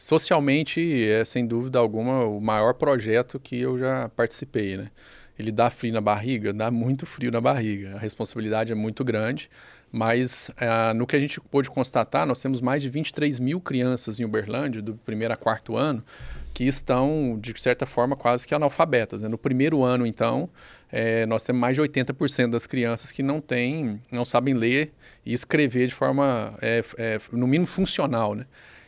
[0.00, 0.80] Socialmente,
[1.10, 4.90] é sem dúvida alguma o maior projeto que eu já participei, né?
[5.38, 6.54] Ele dá frio na barriga?
[6.54, 7.96] Dá muito frio na barriga.
[7.96, 9.50] A responsabilidade é muito grande,
[9.92, 14.18] mas uh, no que a gente pôde constatar, nós temos mais de 23 mil crianças
[14.18, 16.02] em Uberlândia, do primeiro a quarto ano,
[16.54, 19.20] que estão, de certa forma, quase que analfabetas.
[19.20, 19.28] Né?
[19.28, 20.48] No primeiro ano, então,
[20.90, 24.94] é, nós temos mais de 80% das crianças que não têm, não sabem ler
[25.26, 28.46] e escrever de forma, é, é, no mínimo, funcional, né?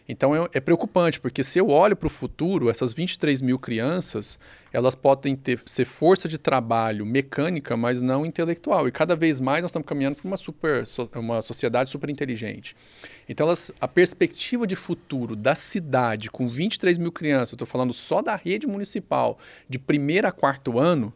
[0.09, 4.39] Então é, é preocupante, porque se eu olho para o futuro, essas 23 mil crianças,
[4.73, 8.89] elas podem ter, ser força de trabalho mecânica, mas não intelectual.
[8.89, 10.85] E cada vez mais nós estamos caminhando para uma, super,
[11.15, 12.75] uma sociedade super inteligente.
[13.29, 17.93] Então elas, a perspectiva de futuro da cidade com 23 mil crianças, eu estou falando
[17.93, 19.39] só da rede municipal,
[19.69, 21.13] de primeiro a quarto ano,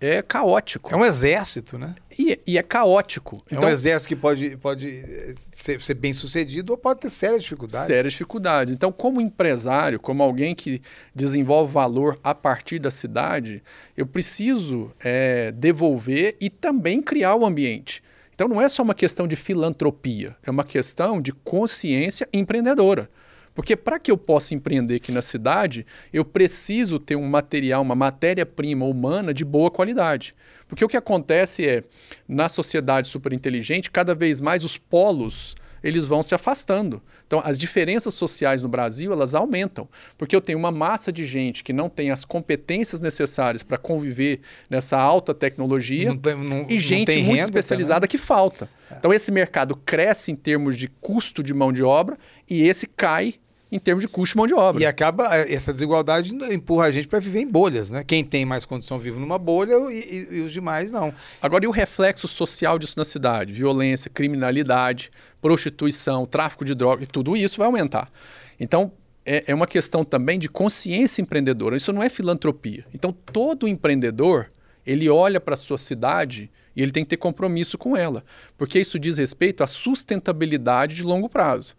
[0.00, 0.92] é caótico.
[0.92, 1.94] É um exército, né?
[2.18, 3.42] E, e é caótico.
[3.50, 7.10] É então, um exército que pode, pode eh, ser, ser, bem sucedido ou pode ter
[7.10, 7.86] sérias dificuldades.
[7.86, 8.74] Sérias dificuldades.
[8.74, 10.80] Então, como empresário, como alguém que
[11.14, 13.62] desenvolve valor a partir da cidade,
[13.96, 18.02] eu preciso é, devolver e também criar o ambiente.
[18.34, 23.08] Então, não é só uma questão de filantropia, é uma questão de consciência empreendedora.
[23.56, 27.94] Porque para que eu possa empreender aqui na cidade, eu preciso ter um material, uma
[27.94, 30.34] matéria-prima humana de boa qualidade.
[30.68, 31.82] Porque o que acontece é,
[32.28, 37.00] na sociedade superinteligente, cada vez mais os polos eles vão se afastando.
[37.26, 39.88] Então, as diferenças sociais no Brasil, elas aumentam,
[40.18, 44.40] porque eu tenho uma massa de gente que não tem as competências necessárias para conviver
[44.68, 48.68] nessa alta tecnologia não tem, não, e gente muito especializada que falta.
[48.90, 48.96] É.
[48.98, 52.18] Então, esse mercado cresce em termos de custo de mão de obra
[52.50, 53.34] e esse cai
[53.70, 54.82] em termos de custo de mão de obra.
[54.82, 58.04] E acaba, é, essa desigualdade empurra a gente para viver em bolhas, né?
[58.04, 61.12] Quem tem mais condição vive numa bolha e, e, e, os demais não.
[61.42, 63.52] Agora, e o reflexo social disso na cidade?
[63.52, 65.10] Violência, criminalidade,
[65.40, 68.10] prostituição, tráfico de drogas, tudo isso vai aumentar.
[68.58, 68.92] Então,
[69.24, 71.76] é, é uma questão também de consciência empreendedora.
[71.76, 72.84] Isso não é filantropia.
[72.94, 74.48] Então, todo empreendedor,
[74.86, 78.22] ele olha para a sua cidade e ele tem que ter compromisso com ela,
[78.56, 81.74] porque isso diz respeito à sustentabilidade de longo prazo.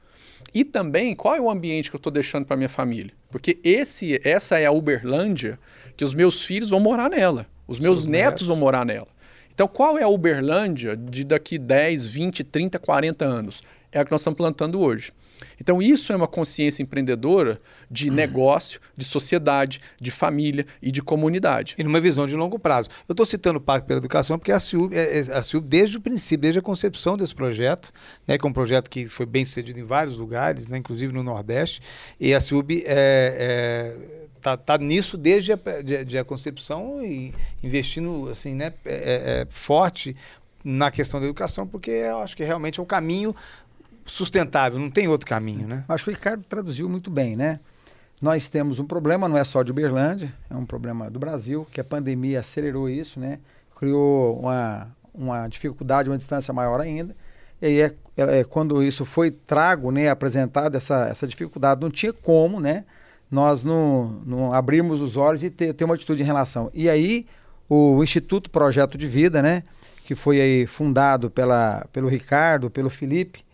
[0.58, 3.14] E também qual é o ambiente que eu estou deixando para minha família?
[3.30, 5.60] Porque esse, essa é a Uberlândia
[5.95, 9.08] que os meus filhos vão morar nela, os meus netos, netos vão morar nela.
[9.53, 13.62] Então, qual é a Uberlândia de daqui 10, 20, 30, 40 anos?
[13.91, 15.14] É a que nós estamos plantando hoje.
[15.60, 17.60] Então, isso é uma consciência empreendedora
[17.90, 21.76] de negócio, de sociedade, de família e de comunidade.
[21.78, 22.90] E numa visão de longo prazo.
[23.08, 25.98] Eu estou citando o Pacto pela Educação porque a CIUB, é, é, a CIUB, desde
[25.98, 27.92] o princípio, desde a concepção desse projeto,
[28.28, 31.24] né, que é um projeto que foi bem sucedido em vários lugares, né, inclusive no
[31.24, 31.82] Nordeste,
[32.20, 37.34] e a CIUB é, é tá, tá nisso desde a, de, de a concepção e
[37.62, 40.16] investindo assim, né, é, é, é, forte
[40.64, 43.36] na questão da educação, porque eu acho que realmente é o caminho
[44.08, 45.84] sustentável, não tem outro caminho, né?
[45.88, 47.60] Acho que o Ricardo traduziu muito bem, né?
[48.20, 51.80] Nós temos um problema, não é só de Uberlândia, é um problema do Brasil, que
[51.80, 53.39] a pandemia acelerou isso, né?
[53.78, 57.16] Criou uma, uma dificuldade, uma distância maior ainda.
[57.62, 61.91] E aí é, é, é quando isso foi trago, né, apresentado, essa, essa dificuldade, não
[61.91, 62.86] tinha como, né?
[63.30, 66.72] Nós não, não abrirmos os olhos e ter, ter uma atitude em relação.
[66.74, 67.28] E aí
[67.70, 69.64] o Instituto Projeto de Vida, né?
[70.05, 73.45] Que foi aí fundado pela, pelo Ricardo, pelo Felipe,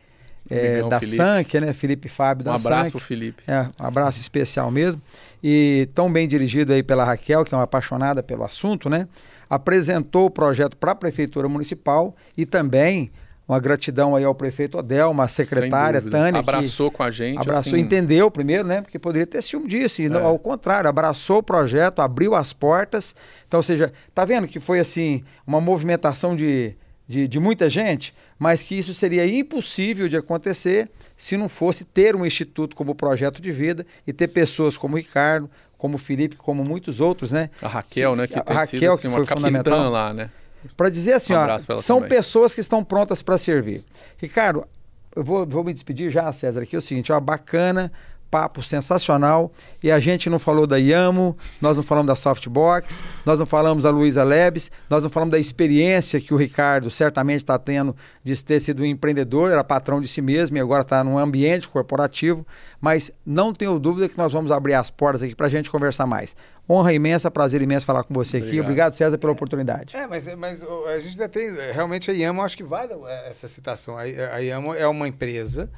[0.49, 1.73] é, da Sank, né?
[1.73, 3.43] Felipe Fábio da Um abraço para o Felipe.
[3.47, 5.01] É, um abraço especial mesmo.
[5.43, 9.07] E tão bem dirigido aí pela Raquel, que é uma apaixonada pelo assunto, né?
[9.49, 13.11] Apresentou o projeto para a Prefeitura Municipal e também
[13.47, 16.39] uma gratidão aí ao prefeito Odelma, a secretária Tânia.
[16.39, 17.37] Abraçou com a gente.
[17.37, 17.79] Abraçou, assim...
[17.79, 18.81] entendeu primeiro, né?
[18.81, 20.01] Porque poderia ter ciúme disso.
[20.01, 20.21] E, é.
[20.21, 23.13] Ao contrário, abraçou o projeto, abriu as portas.
[23.47, 26.73] Então, ou seja, tá vendo que foi assim, uma movimentação de
[27.07, 32.15] de, de muita gente, mas que isso seria impossível de acontecer se não fosse ter
[32.15, 36.35] um instituto como projeto de vida e ter pessoas como o Ricardo, como o Felipe,
[36.35, 37.49] como muitos outros, né?
[37.61, 38.27] A Raquel, que, né?
[38.27, 40.29] Que a Raquel, assim, que foi fundamental lá, né?
[40.77, 42.09] Para dizer assim, um ó, são também.
[42.09, 43.83] pessoas que estão prontas para servir.
[44.17, 44.65] Ricardo,
[45.13, 47.91] eu vou, vou me despedir já, César, aqui é o seguinte, ó, bacana,
[48.33, 49.51] papo sensacional.
[49.83, 53.83] E a gente não falou da Yamo, nós não falamos da Softbox, nós não falamos
[53.83, 58.43] da Luiza Labs, nós não falamos da experiência que o Ricardo certamente está tendo de
[58.43, 62.43] ter sido um empreendedor, era patrão de si mesmo e agora está num ambiente corporativo.
[62.81, 66.07] Mas não tenho dúvida que nós vamos abrir as portas aqui para a gente conversar
[66.07, 66.35] mais.
[66.67, 68.49] Honra imensa, prazer imenso falar com você Obrigado.
[68.49, 68.61] aqui.
[68.61, 69.95] Obrigado, César, pela oportunidade.
[69.95, 71.51] É, mas, mas a gente ainda tem.
[71.71, 72.93] Realmente a Yamo, acho que vale
[73.25, 73.97] essa citação.
[73.97, 75.69] A, a Yamo é uma empresa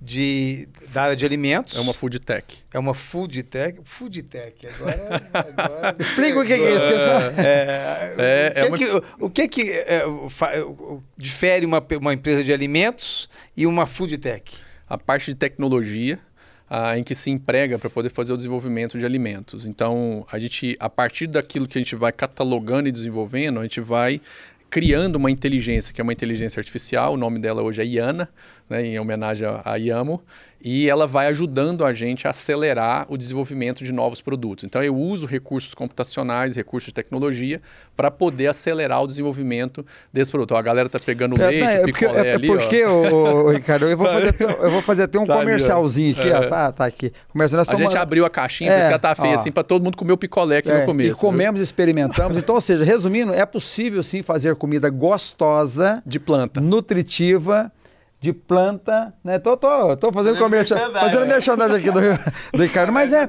[0.00, 1.76] de, da área de alimentos.
[1.76, 2.64] É uma food tech.
[2.72, 3.78] É uma food tech.
[3.84, 4.66] Food tech.
[4.66, 5.30] Agora.
[5.34, 7.20] agora Explica o que é isso, pessoal.
[7.36, 9.00] É, é, é, o, que é uma...
[9.00, 10.04] que, o que, que é,
[11.16, 14.56] difere uma, uma empresa de alimentos e uma food tech?
[14.88, 16.18] A parte de tecnologia.
[16.72, 19.66] Ah, em que se emprega para poder fazer o desenvolvimento de alimentos.
[19.66, 23.80] Então, a gente, a partir daquilo que a gente vai catalogando e desenvolvendo, a gente
[23.80, 24.20] vai
[24.70, 28.28] criando uma inteligência, que é uma inteligência artificial, o nome dela hoje é Iana,
[28.68, 30.22] né, em homenagem a Yamo,
[30.62, 34.64] e ela vai ajudando a gente a acelerar o desenvolvimento de novos produtos.
[34.64, 37.62] Então eu uso recursos computacionais, recursos de tecnologia
[37.96, 40.52] para poder acelerar o desenvolvimento desse produto.
[40.52, 43.50] Ó, a galera tá pegando é, leite, é, picolé porque, é, ali, porque, ó.
[43.50, 46.48] Ricardo, eu vou fazer até, eu vou fazer até um tá comercialzinho ali, aqui, ó,
[46.48, 47.12] tá, tá aqui.
[47.28, 47.92] Comercial, a tomamos...
[47.92, 50.58] gente abriu a caixinha, é, por tá feio, assim, para todo mundo comer o picolé
[50.58, 51.12] aqui é, no começo.
[51.12, 51.64] E comemos, viu?
[51.64, 52.36] experimentamos.
[52.36, 57.72] Então, ou seja, resumindo, é possível sim fazer comida gostosa, de planta, nutritiva,
[58.20, 59.38] de planta, né?
[59.38, 62.00] Tô, tô, tô fazendo comercial, fazendo merchandising aqui do,
[62.52, 63.26] do Ricardo, mas é,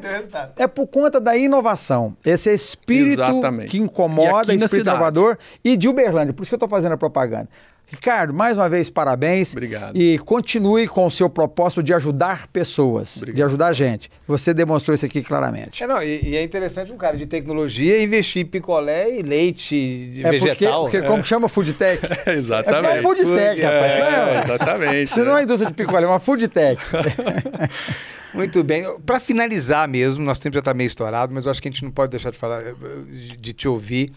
[0.57, 2.15] é por conta da inovação.
[2.25, 3.69] Esse espírito Exatamente.
[3.69, 6.33] que incomoda, espírito inovador e de Uberlândia.
[6.33, 7.47] Por isso que eu estou fazendo a propaganda.
[7.91, 9.51] Ricardo, mais uma vez, parabéns.
[9.51, 9.97] Obrigado.
[9.97, 13.35] E continue com o seu propósito de ajudar pessoas, Obrigado.
[13.35, 14.09] de ajudar a gente.
[14.25, 15.83] Você demonstrou isso aqui claramente.
[15.83, 20.21] É, não, e, e, é interessante um cara de tecnologia investir em picolé e leite
[20.23, 20.83] é vegetal.
[20.83, 21.01] Porque, porque é.
[21.01, 22.01] como chama food tech?
[22.27, 22.93] exatamente.
[22.93, 23.93] É, é food tech, rapaz.
[23.95, 25.03] Não, é, exatamente.
[25.03, 26.81] Isso não é indústria de picolé, é uma food tech.
[28.33, 28.85] Muito bem.
[29.05, 31.83] Para finalizar mesmo, nosso tempo já está meio estourado, mas eu acho que a gente
[31.83, 32.63] não pode deixar de falar,
[33.37, 34.13] de te ouvir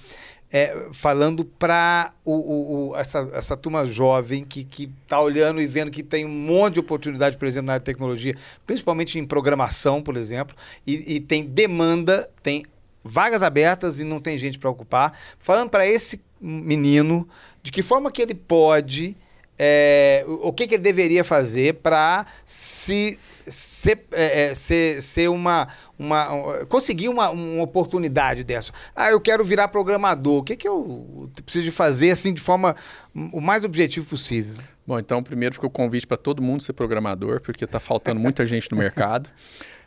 [0.54, 6.00] é, falando para o, o, essa, essa turma jovem que está olhando e vendo que
[6.00, 10.16] tem um monte de oportunidade, por exemplo, na área de tecnologia, principalmente em programação, por
[10.16, 10.54] exemplo,
[10.86, 12.62] e, e tem demanda, tem
[13.02, 15.18] vagas abertas e não tem gente para ocupar.
[15.40, 17.28] Falando para esse menino
[17.60, 19.16] de que forma que ele pode
[19.58, 25.68] é, o que, que, ele deveria fazer para se ser, é, é, ser, ser uma,
[25.98, 28.72] uma conseguir uma, uma oportunidade dessa.
[28.96, 30.38] Ah, eu quero virar programador.
[30.38, 32.74] O que, que eu preciso de fazer assim de forma
[33.14, 34.56] o mais objetivo possível?
[34.86, 38.44] Bom, então primeiro fica o convite para todo mundo ser programador, porque está faltando muita
[38.44, 39.30] gente no mercado.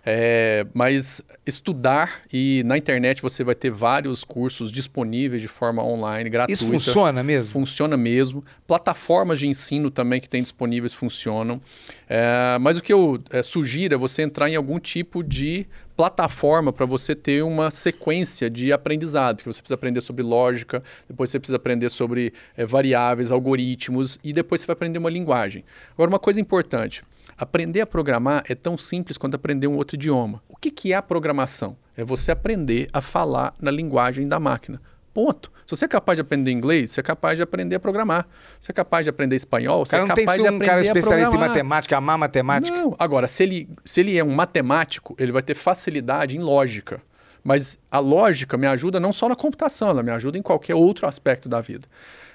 [0.09, 6.29] É, mas estudar e na internet você vai ter vários cursos disponíveis de forma online,
[6.29, 6.53] gratuita.
[6.53, 7.51] Isso funciona mesmo?
[7.51, 8.41] Funciona mesmo.
[8.65, 11.59] Plataformas de ensino também que tem disponíveis funcionam.
[12.07, 16.71] É, mas o que eu é, sugiro é você entrar em algum tipo de plataforma
[16.71, 21.37] para você ter uma sequência de aprendizado, que você precisa aprender sobre lógica, depois você
[21.37, 25.65] precisa aprender sobre é, variáveis, algoritmos e depois você vai aprender uma linguagem.
[25.91, 27.03] Agora, uma coisa importante.
[27.37, 30.41] Aprender a programar é tão simples quanto aprender um outro idioma.
[30.49, 31.77] O que, que é a programação?
[31.95, 34.81] É você aprender a falar na linguagem da máquina.
[35.13, 35.51] Ponto.
[35.65, 38.27] Se você é capaz de aprender inglês, você é capaz de aprender a programar.
[38.59, 41.39] Se é capaz de aprender espanhol, você é capaz de aprender um cara especialista em
[41.39, 42.75] matemática, amar matemática?
[42.75, 42.95] Não.
[42.97, 47.01] Agora, se ele, se ele é um matemático, ele vai ter facilidade em lógica.
[47.43, 51.07] Mas a lógica me ajuda não só na computação, ela me ajuda em qualquer outro
[51.07, 51.87] aspecto da vida.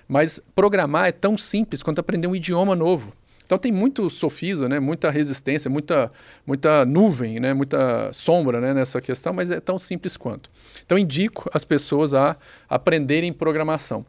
[0.06, 3.12] Mas programar é tão simples quanto aprender um idioma novo.
[3.52, 4.80] Então tem muito sofisma, né?
[4.80, 6.10] muita resistência, muita,
[6.46, 7.52] muita nuvem, né?
[7.52, 8.72] muita sombra né?
[8.72, 10.50] nessa questão, mas é tão simples quanto.
[10.86, 12.34] Então indico as pessoas a
[12.66, 14.06] aprenderem programação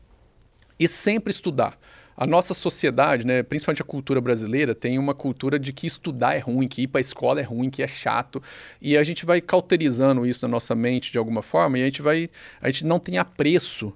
[0.79, 1.77] e sempre estudar.
[2.15, 6.39] A nossa sociedade, né, principalmente a cultura brasileira, tem uma cultura de que estudar é
[6.39, 8.41] ruim, que ir para a escola é ruim, que é chato.
[8.81, 12.01] E a gente vai cauterizando isso na nossa mente de alguma forma e a gente
[12.01, 12.29] vai,
[12.61, 13.91] a gente não tem apreço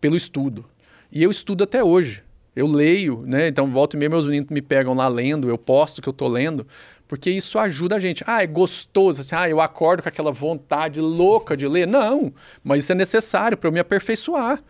[0.00, 0.64] pelo estudo.
[1.10, 2.22] E eu estudo até hoje.
[2.54, 3.48] Eu leio, né?
[3.48, 6.28] Então, volta e meia, meus meninos me pegam lá lendo, eu posto que eu tô
[6.28, 6.66] lendo,
[7.08, 8.22] porque isso ajuda a gente.
[8.26, 11.86] Ah, é gostoso, assim, ah, eu acordo com aquela vontade louca de ler.
[11.86, 12.32] Não,
[12.62, 14.62] mas isso é necessário para eu me aperfeiçoar.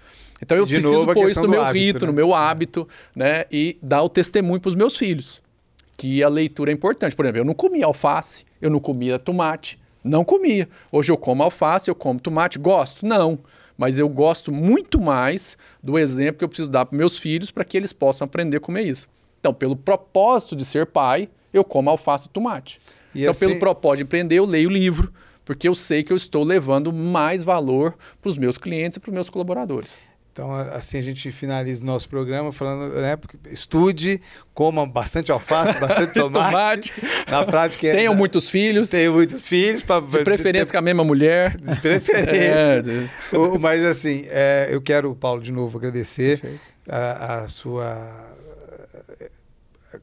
[0.42, 2.06] Então eu de preciso novo, pôr isso no meu hábito, rito, né?
[2.06, 3.44] no meu hábito, né?
[3.50, 5.40] E dar o testemunho para os meus filhos.
[5.96, 7.14] Que a leitura é importante.
[7.14, 9.78] Por exemplo, eu não comia alface, eu não comia tomate.
[10.02, 10.68] Não comia.
[10.90, 13.06] Hoje eu como alface, eu como tomate, gosto?
[13.06, 13.38] Não.
[13.76, 17.64] Mas eu gosto muito mais do exemplo que eu preciso dar para meus filhos para
[17.64, 19.08] que eles possam aprender a comer isso.
[19.40, 22.80] Então, pelo propósito de ser pai, eu como alface e tomate.
[23.14, 23.46] E então, assim...
[23.46, 25.12] pelo propósito de empreender, eu leio o livro,
[25.44, 29.08] porque eu sei que eu estou levando mais valor para os meus clientes e para
[29.08, 29.92] os meus colaboradores.
[30.32, 33.18] Então, assim a gente finaliza o nosso programa falando, né?
[33.50, 34.18] Estude,
[34.54, 36.90] coma bastante alface, bastante tomate.
[36.90, 37.30] tomate.
[37.30, 38.88] Na prática é, Tenham muitos filhos.
[38.88, 39.82] Tenham muitos filhos.
[39.82, 40.72] Pra, de preferência ter...
[40.72, 41.54] com a mesma mulher.
[41.54, 42.82] De preferência.
[43.30, 46.40] é, o, mas assim, é, eu quero, Paulo, de novo agradecer
[46.88, 48.32] a, a, sua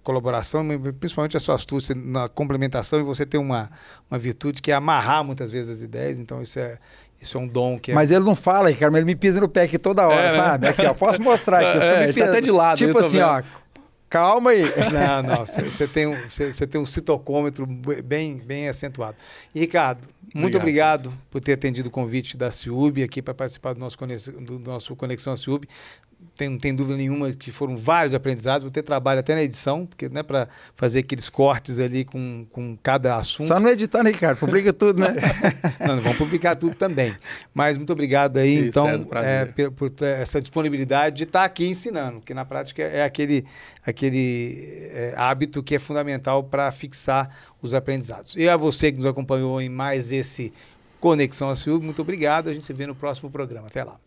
[0.04, 0.64] colaboração,
[1.00, 3.72] principalmente a sua astúcia na complementação e você tem uma,
[4.12, 6.20] uma virtude que é amarrar muitas vezes as ideias.
[6.20, 6.78] Então, isso é,
[7.22, 7.96] isso é um dom que é...
[7.96, 10.32] Mas ele não fala, Ricardo, mas ele me pisa no pé aqui toda hora, é,
[10.32, 10.36] né?
[10.36, 10.68] sabe?
[10.68, 11.80] Aqui, ó, posso mostrar aqui.
[11.90, 12.78] É, ele tá até de lado.
[12.78, 13.42] Tipo assim, ó,
[14.10, 14.64] calma aí.
[14.92, 16.16] Não, não, você tem, um,
[16.70, 19.18] tem um citocômetro bem, bem acentuado.
[19.54, 23.74] E, Ricardo, muito obrigado, obrigado por ter atendido o convite da Ciub aqui para participar
[23.74, 25.68] do nosso, do nosso Conexão Ciub
[26.40, 28.64] tem, não tem dúvida nenhuma que foram vários aprendizados.
[28.64, 32.46] Vou ter trabalho até na edição, porque não é para fazer aqueles cortes ali com,
[32.50, 33.48] com cada assunto.
[33.48, 34.40] Só não editar, né, Ricardo?
[34.40, 35.16] Publica tudo, né?
[35.86, 37.14] não, não, vamos publicar tudo também.
[37.54, 38.88] Mas muito obrigado aí, Isso, então,
[39.22, 43.46] é, por, por, essa disponibilidade de estar aqui ensinando, que na prática é aquele,
[43.86, 47.30] aquele é, hábito que é fundamental para fixar
[47.62, 48.38] os aprendizados.
[48.38, 50.54] E a você que nos acompanhou em mais esse
[51.02, 52.50] Conexão a Ciúme, muito obrigado.
[52.50, 53.68] A gente se vê no próximo programa.
[53.68, 54.00] Até lá.